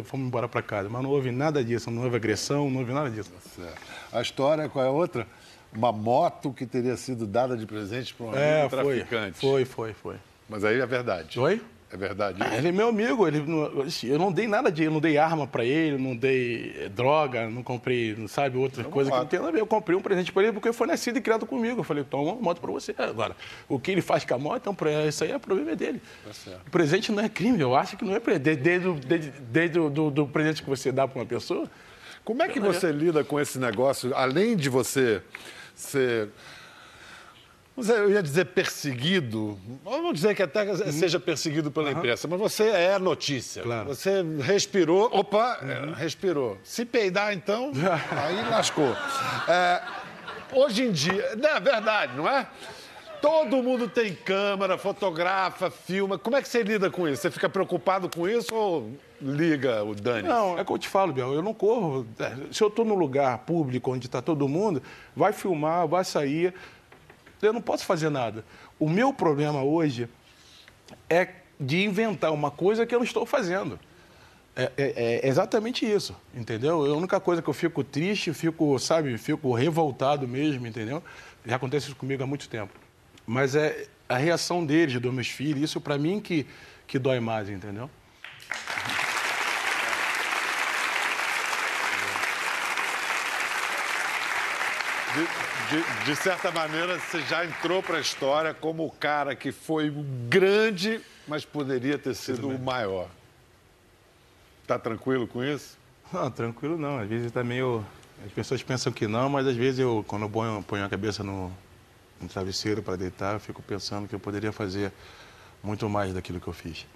fomos 0.05 0.27
embora 0.27 0.49
para 0.49 0.63
casa. 0.63 0.89
Mas 0.89 1.03
não 1.03 1.11
houve 1.11 1.31
nada 1.31 1.65
disso, 1.65 1.91
não 1.91 2.03
houve 2.05 2.17
agressão, 2.17 2.71
não 2.71 2.81
houve 2.81 2.93
nada 2.93 3.11
disso. 3.11 3.31
Tá 3.31 3.63
certo. 3.63 3.83
A 4.13 4.21
história, 4.21 4.69
qual 4.69 4.85
é 4.85 4.89
a 4.89 4.91
outra? 4.91 5.27
Uma 5.73 5.93
moto 5.93 6.53
que 6.53 6.67
teria 6.67 6.97
sido 6.97 7.27
dada 7.27 7.57
de 7.57 7.67
presente 7.67 8.15
para 8.15 8.27
um 8.27 8.35
é, 8.35 8.61
amigo 8.61 8.77
foi, 8.77 8.97
traficante. 8.97 9.39
Foi, 9.39 9.65
foi, 9.65 9.93
foi. 9.93 10.17
Mas 10.49 10.65
aí 10.65 10.81
é 10.81 10.87
verdade. 10.87 11.39
Oi? 11.39 11.61
É 11.91 11.97
verdade. 11.97 12.39
Ah, 12.41 12.57
ele 12.57 12.69
é 12.69 12.73
meu 12.73 12.89
amigo, 12.89 13.29
ele 13.29 13.45
assim, 13.87 14.09
eu 14.09 14.19
não 14.19 14.33
dei 14.33 14.49
nada 14.49 14.73
de, 14.73 14.83
eu 14.83 14.91
não 14.91 14.99
dei 15.01 15.19
arma 15.19 15.47
para 15.47 15.65
ele, 15.65 15.97
não 15.97 16.17
dei 16.17 16.75
eh, 16.81 16.89
droga, 16.89 17.49
não 17.49 17.63
comprei, 17.63 18.15
não 18.17 18.27
sabe, 18.27 18.59
outra 18.59 18.83
coisa 18.83 19.09
que 19.09 19.17
não 19.17 19.27
tem 19.27 19.39
nada 19.39 19.51
a 19.51 19.53
ver. 19.53 19.61
Eu 19.61 19.67
comprei 19.67 19.97
um 19.97 20.03
presente 20.03 20.33
para 20.33 20.43
ele 20.43 20.53
porque 20.53 20.73
foi 20.73 20.89
nascido 20.89 21.19
e 21.19 21.21
criado 21.21 21.47
comigo. 21.47 21.81
Eu 21.81 21.85
falei, 21.85 22.03
toma 22.03 22.33
uma 22.33 22.43
moto 22.43 22.61
para 22.61 22.73
você. 22.73 22.93
Agora, 22.99 23.37
o 23.69 23.79
que 23.79 23.93
ele 23.93 24.03
faz 24.03 24.25
com 24.25 24.35
a 24.35 24.39
moto, 24.39 24.69
então, 24.69 24.77
isso 25.09 25.23
aí 25.23 25.31
é 25.31 25.39
problema 25.39 25.77
dele. 25.77 26.03
Tá 26.25 26.59
o 26.67 26.71
presente 26.71 27.13
não 27.13 27.23
é 27.23 27.29
crime, 27.29 27.61
eu 27.61 27.77
acho 27.77 27.97
que 27.97 28.05
não 28.05 28.17
é 28.17 28.21
presente. 28.21 28.57
Desde, 28.57 28.93
desde, 29.07 29.31
desde 29.31 29.79
o 29.79 29.89
do, 29.89 30.11
do 30.11 30.27
presente 30.27 30.65
que 30.65 30.69
você 30.69 30.91
dá 30.91 31.07
para 31.07 31.21
uma 31.21 31.27
pessoa, 31.27 31.71
como 32.25 32.43
é 32.43 32.49
que 32.49 32.59
você 32.59 32.91
lida 32.91 33.23
com 33.23 33.39
esse 33.39 33.61
negócio, 33.61 34.13
além 34.13 34.57
de 34.57 34.69
você 34.69 35.23
ser. 35.73 36.31
Eu 37.77 38.11
ia 38.11 38.23
dizer 38.23 38.47
perseguido, 38.47 39.59
vamos 39.85 40.15
dizer 40.15 40.35
que 40.35 40.43
até 40.43 40.75
seja 40.91 41.21
perseguido 41.21 41.71
pela 41.71 41.91
imprensa, 41.91 42.27
mas 42.27 42.41
você 42.41 42.69
é 42.69 42.99
notícia. 42.99 43.63
Claro. 43.63 43.89
Você 43.89 44.23
respirou, 44.41 45.11
opa, 45.13 45.59
uhum. 45.61 45.93
respirou. 45.93 46.57
Se 46.65 46.87
peidar, 46.87 47.35
então, 47.35 47.73
aí 48.13 48.49
lascou. 48.49 48.97
É, 49.47 49.83
hoje 50.55 50.85
em 50.85 50.91
dia, 50.91 51.23
é 51.23 51.61
verdade, 51.61 52.17
não 52.17 52.27
é? 52.27 52.47
Todo 53.21 53.63
mundo 53.63 53.89
tem 53.89 54.15
câmera, 54.15 54.79
fotografa, 54.79 55.71
filma. 55.71 56.19
Como 56.19 56.37
é 56.37 56.43
que 56.43 56.49
você 56.49 56.63
lida 56.63 56.91
com 56.91 57.09
isso? 57.09 57.23
Você 57.23 57.31
fica 57.31 57.49
preocupado 57.49 58.09
com 58.09 58.29
isso 58.29 58.55
ou 58.55 58.91
liga 59.21 59.83
o 59.83 59.95
Dani? 59.95 60.29
Não, 60.29 60.59
é 60.59 60.65
como 60.65 60.77
eu 60.77 60.81
te 60.81 60.89
falo, 60.89 61.13
Biel, 61.13 61.33
eu 61.33 61.43
não 61.43 61.55
corro. 61.55 62.07
Se 62.53 62.63
eu 62.63 62.69
estou 62.69 62.85
num 62.85 62.95
lugar 62.95 63.39
público 63.39 63.93
onde 63.93 64.07
está 64.07 64.21
todo 64.21 64.47
mundo, 64.47 64.83
vai 65.15 65.33
filmar, 65.33 65.87
vai 65.89 66.05
sair. 66.05 66.55
Eu 67.43 67.53
não 67.53 67.61
posso 67.61 67.85
fazer 67.85 68.11
nada. 68.11 68.45
O 68.79 68.89
meu 68.89 69.13
problema 69.13 69.63
hoje 69.63 70.09
é 71.09 71.29
de 71.59 71.85
inventar 71.85 72.33
uma 72.33 72.51
coisa 72.51 72.87
que 72.87 72.95
eu 72.95 72.99
não 72.99 73.05
estou 73.05 73.27
fazendo. 73.27 73.79
É, 74.55 74.73
é, 74.77 75.21
é, 75.25 75.29
exatamente 75.29 75.85
isso, 75.85 76.17
entendeu? 76.35 76.87
A 76.87 76.97
única 76.97 77.21
coisa 77.21 77.43
que 77.43 77.49
eu 77.49 77.53
fico 77.53 77.85
triste, 77.85 78.33
fico, 78.33 78.79
sabe, 78.79 79.19
fico 79.19 79.53
revoltado 79.53 80.27
mesmo, 80.27 80.67
entendeu? 80.67 81.03
Já 81.45 81.57
acontece 81.57 81.89
isso 81.89 81.97
comigo 81.97 82.23
há 82.23 82.27
muito 82.27 82.49
tempo. 82.49 82.73
Mas 83.27 83.55
é 83.55 83.87
a 84.09 84.17
reação 84.17 84.65
deles, 84.65 84.99
dos 84.99 85.13
meus 85.13 85.29
filhos, 85.29 85.63
isso 85.63 85.81
para 85.81 85.99
mim 85.99 86.21
que, 86.21 86.47
que 86.87 86.99
dói 86.99 87.21
mais, 87.21 87.51
entendeu? 87.51 87.91
De, 95.69 96.05
de, 96.05 96.17
certa 96.17 96.53
maneira, 96.53 96.99
você 96.99 97.21
já 97.23 97.45
entrou 97.45 97.83
para 97.83 97.99
a 97.99 98.01
história 98.01 98.55
como 98.55 98.87
o 98.87 98.91
cara 98.91 99.35
que 99.35 99.51
foi 99.51 99.93
grande, 100.29 101.01
mas 101.27 101.45
poderia 101.45 101.99
ter 101.99 102.15
sido 102.15 102.49
o 102.49 102.59
maior. 102.59 103.09
Tá 104.67 104.79
tranquilo 104.79 105.27
com 105.27 105.43
isso? 105.43 105.77
Não, 106.13 106.31
tranquilo 106.31 106.79
não. 106.79 106.99
Às 106.99 107.09
vezes 107.09 107.33
também 107.33 107.59
eu, 107.59 107.85
as 108.25 108.33
pessoas 108.33 108.63
pensam 108.63 108.93
que 108.93 109.09
não, 109.09 109.29
mas 109.29 109.47
às 109.47 109.57
vezes 109.57 109.81
eu, 109.81 110.05
quando 110.07 110.23
eu 110.23 110.31
ponho, 110.31 110.63
ponho 110.63 110.85
a 110.85 110.89
cabeça 110.89 111.25
no, 111.25 111.53
no 112.21 112.29
travesseiro 112.29 112.83
para 112.83 112.97
deitar, 112.97 113.35
eu 113.35 113.41
fico 113.41 113.61
pensando 113.63 114.07
que 114.07 114.15
eu 114.15 114.21
poderia 114.21 114.53
fazer 114.53 114.93
muito 115.63 115.89
mais 115.89 116.15
daquilo 116.15 116.41
que 116.41 116.49
eu 116.49 116.53
fiz, 116.53 116.87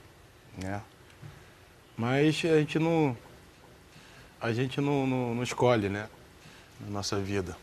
né? 0.56 0.80
Mas 1.96 2.42
a 2.44 2.59
gente 2.59 2.78
não, 2.78 3.16
a 4.40 4.52
gente 4.52 4.80
não, 4.80 5.06
não, 5.06 5.35
não 5.35 5.42
escolhe, 5.42 5.88
né? 5.88 6.09
Na 6.80 6.90
nossa 6.90 7.18
vida. 7.18 7.56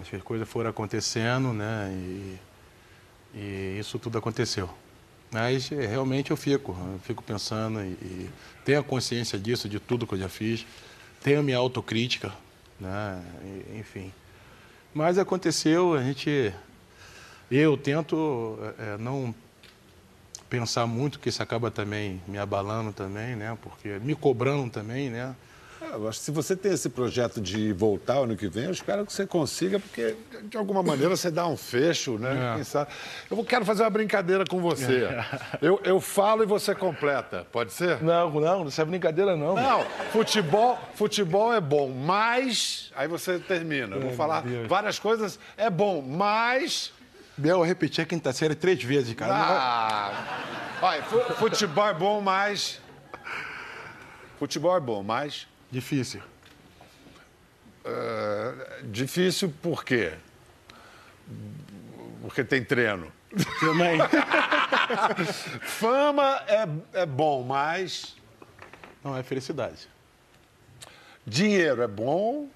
As 0.00 0.22
coisas 0.22 0.48
foram 0.48 0.70
acontecendo, 0.70 1.52
né? 1.52 1.90
E, 1.92 2.38
e 3.34 3.76
isso 3.78 3.98
tudo 3.98 4.18
aconteceu. 4.18 4.68
Mas 5.30 5.70
é, 5.72 5.86
realmente 5.86 6.30
eu 6.30 6.36
fico, 6.36 6.72
eu 6.72 6.98
fico 7.00 7.22
pensando 7.22 7.80
e, 7.80 7.88
e, 7.88 8.30
tenho 8.64 8.80
a 8.80 8.82
consciência 8.82 9.38
disso, 9.38 9.68
de 9.68 9.80
tudo 9.80 10.06
que 10.06 10.14
eu 10.14 10.18
já 10.18 10.28
fiz, 10.28 10.66
tenho 11.22 11.40
a 11.40 11.42
minha 11.42 11.56
autocrítica, 11.56 12.32
né? 12.78 13.22
E, 13.44 13.78
enfim. 13.78 14.12
Mas 14.94 15.18
aconteceu, 15.18 15.94
a 15.94 16.02
gente. 16.02 16.52
Eu 17.50 17.76
tento 17.76 18.58
é, 18.78 18.96
não 18.98 19.34
pensar 20.48 20.86
muito, 20.86 21.18
que 21.18 21.30
isso 21.30 21.42
acaba 21.42 21.70
também 21.70 22.20
me 22.28 22.38
abalando 22.38 22.92
também, 22.92 23.34
né? 23.34 23.56
Porque 23.62 23.98
me 24.00 24.14
cobrando 24.14 24.70
também, 24.70 25.08
né? 25.08 25.34
É, 25.90 25.94
eu 25.94 26.08
acho 26.08 26.18
que 26.20 26.24
se 26.26 26.30
você 26.30 26.54
tem 26.54 26.72
esse 26.72 26.88
projeto 26.88 27.40
de 27.40 27.72
voltar 27.72 28.18
ano 28.18 28.36
que 28.36 28.48
vem, 28.48 28.64
eu 28.64 28.70
espero 28.70 29.04
que 29.04 29.12
você 29.12 29.26
consiga, 29.26 29.80
porque 29.80 30.14
de 30.44 30.56
alguma 30.56 30.82
maneira 30.82 31.16
você 31.16 31.30
dá 31.30 31.46
um 31.46 31.56
fecho, 31.56 32.18
né? 32.18 32.56
É. 32.60 32.86
Eu 33.30 33.44
quero 33.44 33.64
fazer 33.64 33.82
uma 33.82 33.90
brincadeira 33.90 34.44
com 34.44 34.60
você. 34.60 35.08
Eu, 35.60 35.80
eu 35.84 36.00
falo 36.00 36.42
e 36.42 36.46
você 36.46 36.74
completa, 36.74 37.46
pode 37.50 37.72
ser? 37.72 38.02
Não, 38.02 38.30
não, 38.30 38.64
não 38.64 38.70
é 38.76 38.84
brincadeira 38.84 39.36
não. 39.36 39.54
Não, 39.54 39.84
futebol, 40.12 40.78
futebol 40.94 41.52
é 41.52 41.60
bom, 41.60 41.88
mas. 41.88 42.90
Aí 42.94 43.08
você 43.08 43.38
termina. 43.38 43.96
Eu 43.96 44.02
vou 44.02 44.12
falar 44.12 44.44
várias 44.68 44.98
coisas. 44.98 45.38
É 45.56 45.68
bom, 45.68 46.02
mas. 46.02 46.92
Biel, 47.36 47.58
eu 47.58 47.62
repeti 47.62 48.00
a 48.00 48.04
quinta 48.04 48.32
série 48.32 48.54
três 48.54 48.82
vezes, 48.82 49.14
cara. 49.14 49.32
Ah, 49.34 50.12
olha, 50.82 51.02
futebol 51.02 51.88
é 51.88 51.94
bom, 51.94 52.20
mas 52.20 52.82
Futebol 54.42 54.76
é 54.76 54.80
bom, 54.80 55.04
mas 55.04 55.46
Difícil. 55.72 56.20
uh, 57.86 58.86
difícil 58.90 59.52
por 59.62 59.84
quê? 59.84 60.12
Porque 62.20 62.44
tem 62.44 62.62
treino. 62.62 63.10
Também. 63.58 63.98
Fama 65.62 66.42
é, 66.46 67.00
é 67.00 67.06
bom, 67.06 67.42
mas 67.42 68.14
Não, 69.02 69.16
é 69.16 69.22
felicidade. 69.22 69.88
dinheiro 71.26 71.80
é 71.82 71.88
bom, 71.88 72.48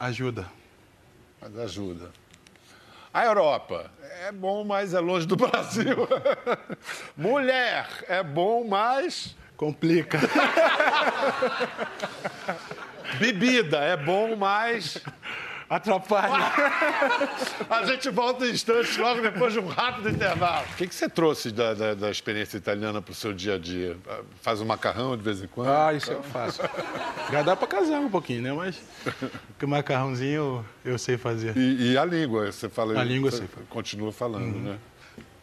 Ajuda. 0.00 0.50
mas 1.40 1.56
ajuda. 1.58 2.10
A 3.14 3.24
Europa 3.26 3.90
é 4.22 4.32
bom, 4.32 4.64
mas 4.64 4.92
é 4.94 4.98
longe 5.00 5.26
do 5.26 5.36
Brasil. 5.36 5.96
Mulher 7.16 7.86
é 8.08 8.22
bom, 8.24 8.64
mas 8.66 9.36
Complica. 9.60 10.18
bebida 13.20 13.76
é 13.76 13.94
bom, 13.94 14.34
mas 14.34 14.96
Atrapalha. 15.68 16.50
a 17.68 17.84
gente 17.84 18.08
volta 18.08 18.46
em 18.46 18.52
instantes 18.52 18.96
logo 18.96 19.20
depois 19.20 19.52
de 19.52 19.58
um 19.58 19.66
rápido 19.66 20.08
intervalo. 20.08 20.66
O 20.72 20.76
que, 20.76 20.86
que 20.86 20.94
você 20.94 21.10
trouxe 21.10 21.50
da, 21.50 21.74
da, 21.74 21.92
da 21.92 22.10
experiência 22.10 22.56
italiana 22.56 23.02
para 23.02 23.12
o 23.12 23.14
seu 23.14 23.34
dia 23.34 23.56
a 23.56 23.58
dia? 23.58 23.98
Faz 24.40 24.62
um 24.62 24.64
macarrão 24.64 25.14
de 25.14 25.22
vez 25.22 25.42
em 25.42 25.46
quando? 25.46 25.68
Ah, 25.68 25.92
isso 25.92 26.10
eu 26.10 26.22
faço. 26.22 26.62
Já 27.30 27.42
dá 27.42 27.54
pra 27.54 27.68
casar 27.68 28.00
um 28.00 28.08
pouquinho, 28.08 28.40
né? 28.40 28.54
Mas 28.54 28.80
que 29.58 29.66
macarrãozinho 29.66 30.64
eu, 30.84 30.92
eu 30.92 30.98
sei 30.98 31.18
fazer. 31.18 31.54
E, 31.54 31.92
e 31.92 31.98
a 31.98 32.04
língua, 32.06 32.50
você 32.50 32.70
fala. 32.70 32.98
A 32.98 33.04
língua, 33.04 33.30
você 33.30 33.42
sim. 33.42 33.48
Continua 33.68 34.10
falando, 34.10 34.56
né? 34.56 34.78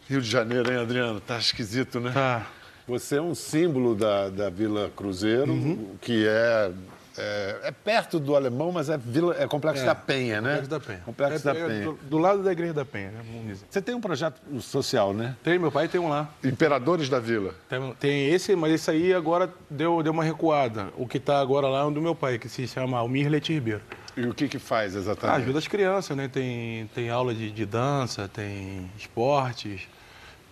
Rio 0.10 0.24
de 0.24 0.28
Janeiro, 0.28 0.72
hein, 0.72 0.80
Adriano? 0.80 1.22
Tá 1.22 1.38
esquisito, 1.38 2.00
né? 2.00 2.10
Tá. 2.12 2.48
Você 2.88 3.18
é 3.18 3.22
um 3.22 3.36
símbolo 3.36 3.94
da, 3.96 4.30
da 4.30 4.50
Vila 4.50 4.90
Cruzeiro, 4.96 5.52
Uhum. 5.52 5.96
que 6.00 6.26
é, 6.26 6.72
é, 7.18 7.60
é 7.64 7.72
perto 7.72 8.18
do 8.18 8.34
Alemão, 8.34 8.72
mas 8.72 8.90
é, 8.90 8.98
Vila, 8.98 9.36
é 9.38 9.46
Complexo 9.46 9.84
da 9.86 9.94
Penha, 9.94 10.40
né? 10.40 10.52
Complexo 10.62 10.70
da 10.70 10.80
Penha. 10.80 11.00
Complexo 11.06 11.50
É- 11.50 11.54
da 11.54 11.60
é 11.60 11.68
Penha. 11.68 11.84
Do, 11.86 11.94
do 12.04 12.18
lado 12.18 12.44
da 12.44 12.52
igreja 12.52 12.74
da 12.74 12.86
Penha, 12.86 13.12
né? 13.12 13.22
Vamos 13.30 13.48
dizer. 13.48 13.66
Você 13.70 13.82
tem 13.82 13.94
um 13.94 14.00
projeto 14.00 14.40
social, 14.62 15.14
né? 15.14 15.36
Tem, 15.44 15.60
meu 15.60 15.70
pai 15.72 15.90
tem 15.90 16.00
um 16.00 16.08
lá. 16.08 16.30
Imperadores 16.44 17.10
da 17.10 17.20
Vila. 17.20 17.54
Tem, 17.68 17.94
tem 18.00 18.30
esse, 18.30 18.56
mas 18.56 18.72
esse 18.72 18.90
aí 18.90 19.14
agora 19.14 19.54
deu, 19.70 20.02
deu 20.02 20.14
uma 20.14 20.24
recuada. 20.24 20.88
O 20.96 21.06
que 21.06 21.20
tá 21.20 21.42
agora 21.42 21.68
lá 21.68 21.82
é 21.82 21.84
um 21.84 21.92
do 21.92 22.02
meu 22.02 22.16
pai, 22.16 22.40
que 22.40 22.48
se 22.48 22.66
chama 22.68 22.98
Almir 23.00 23.30
Leite 23.30 23.52
Ribeiro. 23.52 23.82
E 24.16 24.22
o 24.26 24.34
que 24.34 24.48
que 24.48 24.58
faz 24.60 24.96
Ah, 24.96 25.00
exatamente? 25.00 25.42
ajuda 25.44 25.60
as 25.60 25.68
crianças, 25.68 26.16
né? 26.16 26.28
Tem, 26.30 26.88
tem 26.96 27.10
aula 27.10 27.34
de, 27.36 27.52
de 27.52 27.66
dança, 27.66 28.28
tem 28.34 28.90
esportes, 28.98 29.82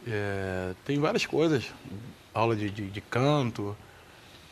é, 0.05 0.73
tem 0.83 0.99
várias 0.99 1.25
coisas. 1.25 1.65
Aula 2.35 2.55
de, 2.55 2.69
de, 2.69 2.87
de 2.89 3.01
canto. 3.01 3.75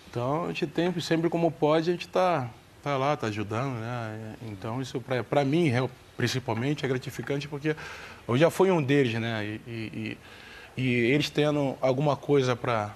Então, 0.10 0.46
a 0.46 0.48
gente 0.48 0.66
tem, 0.68 1.00
sempre 1.00 1.30
como 1.30 1.52
pode, 1.52 1.90
a 1.90 1.94
gente 1.94 2.08
tá, 2.08 2.50
tá 2.82 2.98
lá, 2.98 3.16
tá 3.18 3.28
ajudando, 3.28 3.74
né? 3.76 4.36
Então, 4.48 4.82
isso 4.82 5.02
para 5.30 5.44
mim, 5.46 5.68
real- 5.68 5.92
principalmente, 6.18 6.86
é 6.86 6.88
gratificante 6.88 7.48
porque 7.48 7.76
eu 8.28 8.38
já 8.38 8.50
fui 8.50 8.72
um 8.72 8.82
deles, 8.82 9.14
né? 9.20 9.46
E, 9.46 9.62
e, 9.68 9.72
e- 9.72 10.18
e 10.82 10.90
eles 11.12 11.30
tendo 11.30 11.78
alguma 11.82 12.16
coisa 12.16 12.56
para 12.56 12.96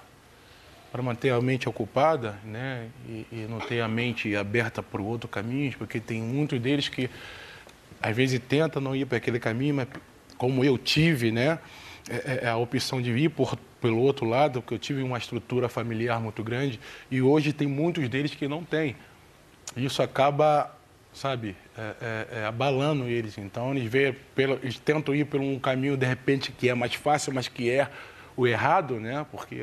para 0.91 1.03
manter 1.03 1.31
a 1.31 1.41
mente 1.41 1.67
ocupada, 1.67 2.39
né, 2.45 2.87
e, 3.07 3.25
e 3.31 3.47
não 3.49 3.59
ter 3.59 3.81
a 3.81 3.87
mente 3.87 4.35
aberta 4.35 4.81
para 4.81 5.01
o 5.01 5.05
outro 5.05 5.27
caminho, 5.27 5.73
porque 5.77 5.99
tem 5.99 6.21
muitos 6.21 6.59
deles 6.59 6.87
que 6.87 7.09
às 8.01 8.15
vezes 8.15 8.39
tenta 8.47 8.79
não 8.79 8.95
ir 8.95 9.05
para 9.05 9.17
aquele 9.17 9.39
caminho, 9.39 9.75
mas 9.75 9.87
como 10.37 10.63
eu 10.63 10.77
tive, 10.77 11.31
né, 11.31 11.59
é, 12.09 12.45
é 12.45 12.49
a 12.49 12.57
opção 12.57 13.01
de 13.01 13.11
ir 13.11 13.29
por, 13.29 13.57
pelo 13.81 13.99
outro 13.99 14.25
lado, 14.25 14.61
porque 14.61 14.73
eu 14.73 14.79
tive 14.79 15.01
uma 15.01 15.17
estrutura 15.17 15.69
familiar 15.69 16.19
muito 16.19 16.43
grande 16.43 16.79
e 17.11 17.21
hoje 17.21 17.53
tem 17.53 17.67
muitos 17.67 18.07
deles 18.09 18.33
que 18.33 18.47
não 18.47 18.63
têm. 18.63 18.95
Isso 19.75 20.01
acaba, 20.01 20.75
sabe, 21.13 21.55
é, 21.77 21.81
é, 22.01 22.27
é, 22.39 22.45
abalando 22.45 23.05
eles. 23.07 23.37
Então 23.37 23.71
eles, 23.75 23.89
vê 23.89 24.13
pelo, 24.33 24.55
eles 24.63 24.79
tentam 24.79 25.13
ir 25.13 25.25
por 25.25 25.39
um 25.39 25.59
caminho 25.59 25.97
de 25.97 26.05
repente 26.05 26.51
que 26.51 26.69
é 26.69 26.73
mais 26.73 26.93
fácil, 26.93 27.33
mas 27.33 27.47
que 27.47 27.69
é 27.69 27.89
o 28.35 28.47
errado, 28.47 28.99
né? 28.99 29.25
Porque 29.31 29.55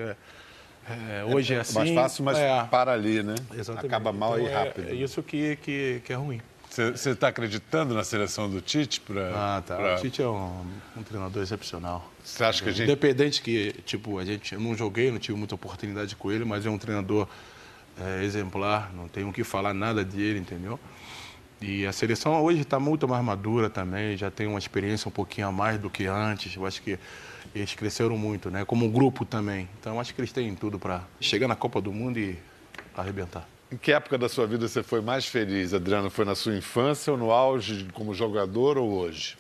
é, 0.89 1.25
hoje 1.25 1.55
é 1.55 1.61
assim. 1.61 1.75
Mais 1.79 1.91
fácil, 1.91 2.25
mas 2.25 2.39
é, 2.39 2.65
para 2.65 2.93
ali, 2.93 3.23
né? 3.23 3.35
exatamente. 3.57 3.87
Acaba 3.87 4.13
mal 4.13 4.39
Então, 4.39 4.47
e 4.47 4.51
é- 4.51 4.55
rápido. 4.55 4.89
É, 4.91 4.95
isso 4.95 5.23
que, 5.23 5.57
que, 5.57 6.03
que 6.05 6.13
é 6.13 6.17
ruim. 6.17 6.41
Você 6.75 7.11
está 7.11 7.29
acreditando 7.29 7.95
na 7.95 8.03
seleção 8.03 8.51
do 8.51 8.61
Tite? 8.61 9.01
Pra, 9.01 9.31
Ah, 9.57 9.63
tá. 9.63 9.77
pra- 9.77 9.95
O 9.95 10.01
Tite 10.01 10.21
é 10.23 10.27
um, 10.29 10.67
um 10.97 11.03
treinador 11.03 11.43
excepcional. 11.43 12.11
Você 12.23 12.43
acha 12.43 12.63
que 12.63 12.69
a 12.69 12.73
gente 12.73 12.85
Independente 12.85 13.41
que, 13.43 13.73
tipo, 13.85 14.19
a 14.19 14.25
gente 14.25 14.55
eu 14.55 14.61
não 14.61 14.75
joguei, 14.75 15.11
não 15.11 15.19
tive 15.19 15.39
muita 15.39 15.55
oportunidade 15.55 16.17
com 16.17 16.33
ele, 16.33 16.45
mas 16.45 16.67
é 16.67 16.71
um 16.71 16.79
treinador 16.79 17.29
é, 18.01 18.25
exemplar, 18.25 18.93
não 18.93 19.07
tenho 19.07 19.29
o 19.29 19.33
que 19.33 19.45
falar 19.45 19.73
nada 19.73 20.05
dele, 20.05 20.39
entendeu? 20.41 20.81
E 21.61 21.87
a 21.87 21.93
seleção 21.93 22.43
hoje 22.43 22.63
está 22.63 22.81
muito 22.81 23.07
mais 23.07 23.25
madura 23.25 23.71
também, 23.71 24.17
já 24.17 24.31
tem 24.31 24.47
uma 24.49 24.59
experiência 24.59 25.09
um 25.09 25.13
pouquinho 25.13 25.47
a 25.47 25.53
mais 25.53 25.79
do 25.79 25.89
que 25.89 26.07
antes. 26.07 26.57
Eu 26.57 26.67
acho 26.67 26.83
que 26.83 26.99
eles 27.55 27.73
cresceram 27.75 28.19
muito, 28.19 28.51
né? 28.51 28.65
Como 28.65 28.91
grupo 28.91 29.25
também. 29.25 29.69
Então 29.81 30.01
acho 30.01 30.13
que 30.13 30.21
eles 30.21 30.33
têm 30.33 30.55
tudo 30.57 30.79
para 30.79 31.03
chegar 31.21 31.47
na 31.47 31.55
Copa 31.55 31.81
do 31.81 31.93
Mundo 31.93 32.19
e 32.19 32.37
arrebentar. 32.97 33.49
Em 33.75 33.77
que 33.77 33.91
época 33.91 34.17
da 34.17 34.29
sua 34.29 34.47
vida 34.47 34.69
você 34.69 34.85
foi 34.85 35.01
mais 35.01 35.27
feliz, 35.27 35.75
Adriano? 35.75 36.09
Foi 36.09 36.25
na 36.25 36.37
sua 36.37 36.57
infância 36.57 37.13
ou 37.13 37.19
no 37.19 37.33
auge 37.33 37.89
como 37.93 38.15
jogador 38.15 38.79
ou 38.79 38.89
hoje? 38.93 39.37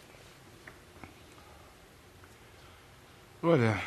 Olha, 3.41 3.81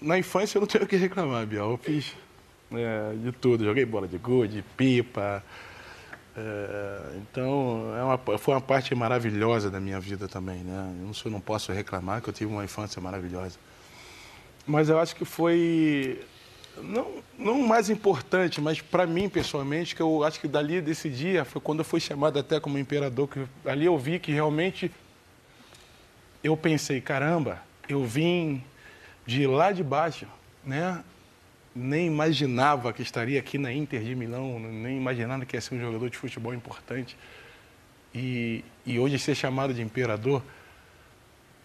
na 0.00 0.16
infância 0.16 0.56
eu 0.56 0.60
não 0.60 0.68
tenho 0.68 0.84
o 0.84 0.86
que 0.86 0.94
reclamar, 0.94 1.44
Biel. 1.46 1.72
Eu 1.72 1.76
fiz 1.78 2.12
é, 2.70 3.12
de 3.24 3.32
tudo. 3.32 3.64
Joguei 3.64 3.84
bola 3.84 4.06
de 4.06 4.18
gude, 4.18 4.62
pipa. 4.76 5.42
é, 6.36 7.16
então, 7.16 7.92
é 7.98 8.04
uma, 8.04 8.38
foi 8.38 8.54
uma 8.54 8.60
parte 8.60 8.94
maravilhosa 8.94 9.68
da 9.68 9.80
minha 9.80 9.98
vida 9.98 10.28
também, 10.28 10.58
né? 10.62 10.94
Eu 11.00 11.06
não, 11.06 11.12
sou- 11.14 11.32
não 11.32 11.40
posso 11.40 11.72
reclamar 11.72 12.22
que 12.22 12.28
eu 12.28 12.32
tive 12.32 12.52
uma 12.52 12.62
infância 12.64 13.02
maravilhosa. 13.02 13.58
Mas 14.64 14.88
eu 14.88 15.00
acho 15.00 15.16
que 15.16 15.24
foi 15.24 16.20
não, 16.76 17.22
não 17.38 17.62
mais 17.62 17.90
importante, 17.90 18.60
mas 18.60 18.80
para 18.80 19.06
mim 19.06 19.28
pessoalmente, 19.28 19.94
que 19.94 20.02
eu 20.02 20.24
acho 20.24 20.40
que 20.40 20.48
dali 20.48 20.80
desse 20.80 21.08
dia 21.10 21.44
foi 21.44 21.60
quando 21.60 21.80
eu 21.80 21.84
fui 21.84 22.00
chamado 22.00 22.38
até 22.38 22.58
como 22.58 22.78
imperador, 22.78 23.28
que 23.28 23.46
ali 23.64 23.86
eu 23.86 23.98
vi 23.98 24.18
que 24.18 24.32
realmente 24.32 24.90
eu 26.42 26.56
pensei, 26.56 27.00
caramba, 27.00 27.62
eu 27.88 28.04
vim 28.04 28.62
de 29.26 29.46
lá 29.46 29.70
de 29.72 29.82
baixo, 29.82 30.26
né? 30.64 31.02
Nem 31.74 32.06
imaginava 32.06 32.92
que 32.92 33.02
estaria 33.02 33.38
aqui 33.38 33.56
na 33.56 33.72
Inter 33.72 34.02
de 34.02 34.14
Milão, 34.14 34.58
nem 34.58 34.96
imaginava 34.96 35.46
que 35.46 35.56
ia 35.56 35.60
ser 35.60 35.74
um 35.74 35.80
jogador 35.80 36.10
de 36.10 36.18
futebol 36.18 36.52
importante. 36.52 37.16
E, 38.14 38.62
e 38.84 38.98
hoje 38.98 39.18
ser 39.18 39.34
chamado 39.34 39.72
de 39.72 39.80
imperador, 39.80 40.42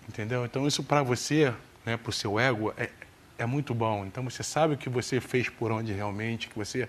entendeu? 0.07 0.45
Então 0.45 0.65
isso 0.65 0.81
para 0.81 1.03
você, 1.03 1.53
né, 1.85 1.97
para 1.97 2.09
o 2.09 2.13
seu 2.13 2.39
ego, 2.39 2.73
é, 2.77 2.89
é 3.37 3.45
muito 3.45 3.73
bom. 3.73 4.05
Então 4.05 4.23
você 4.23 4.43
sabe 4.43 4.73
o 4.73 4.77
que 4.77 4.89
você 4.89 5.19
fez 5.19 5.49
por 5.49 5.71
onde 5.71 5.93
realmente, 5.93 6.47
que 6.47 6.57
você, 6.57 6.87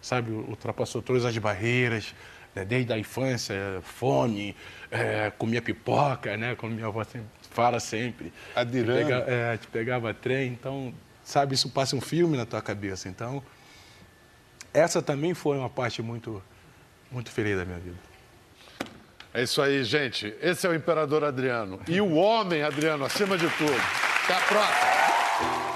sabe, 0.00 0.30
ultrapassou 0.30 1.02
todas 1.02 1.24
as 1.24 1.36
barreiras, 1.38 2.14
né, 2.54 2.64
desde 2.64 2.92
a 2.92 2.98
infância, 2.98 3.54
fome, 3.82 4.54
é, 4.90 5.30
comia 5.36 5.60
pipoca, 5.60 6.36
né, 6.36 6.54
como 6.54 6.72
minha 6.74 6.86
avó 6.86 7.02
sempre 7.04 7.28
fala 7.50 7.80
sempre. 7.80 8.32
Adirando. 8.54 8.98
Te 9.00 9.04
pega- 9.04 9.24
é, 9.26 9.56
te 9.56 9.66
pegava 9.66 10.14
trem, 10.14 10.48
então, 10.52 10.94
sabe, 11.24 11.54
isso 11.54 11.68
passa 11.70 11.96
um 11.96 12.00
filme 12.00 12.36
na 12.36 12.46
tua 12.46 12.62
cabeça. 12.62 13.08
Então, 13.08 13.42
essa 14.72 15.02
também 15.02 15.34
foi 15.34 15.58
uma 15.58 15.68
parte 15.68 16.00
muito, 16.02 16.40
muito 17.10 17.30
feliz 17.30 17.56
da 17.56 17.64
minha 17.64 17.78
vida. 17.78 17.96
É 19.34 19.42
isso 19.42 19.60
aí, 19.60 19.82
gente. 19.84 20.32
Esse 20.40 20.66
é 20.66 20.70
o 20.70 20.74
Imperador 20.74 21.24
Adriano. 21.24 21.80
E 21.88 22.00
o 22.00 22.14
homem 22.14 22.62
Adriano, 22.62 23.04
acima 23.04 23.36
de 23.36 23.48
tudo. 23.50 23.74
Até 24.24 24.34
a 24.34 24.40
próxima. 24.40 25.67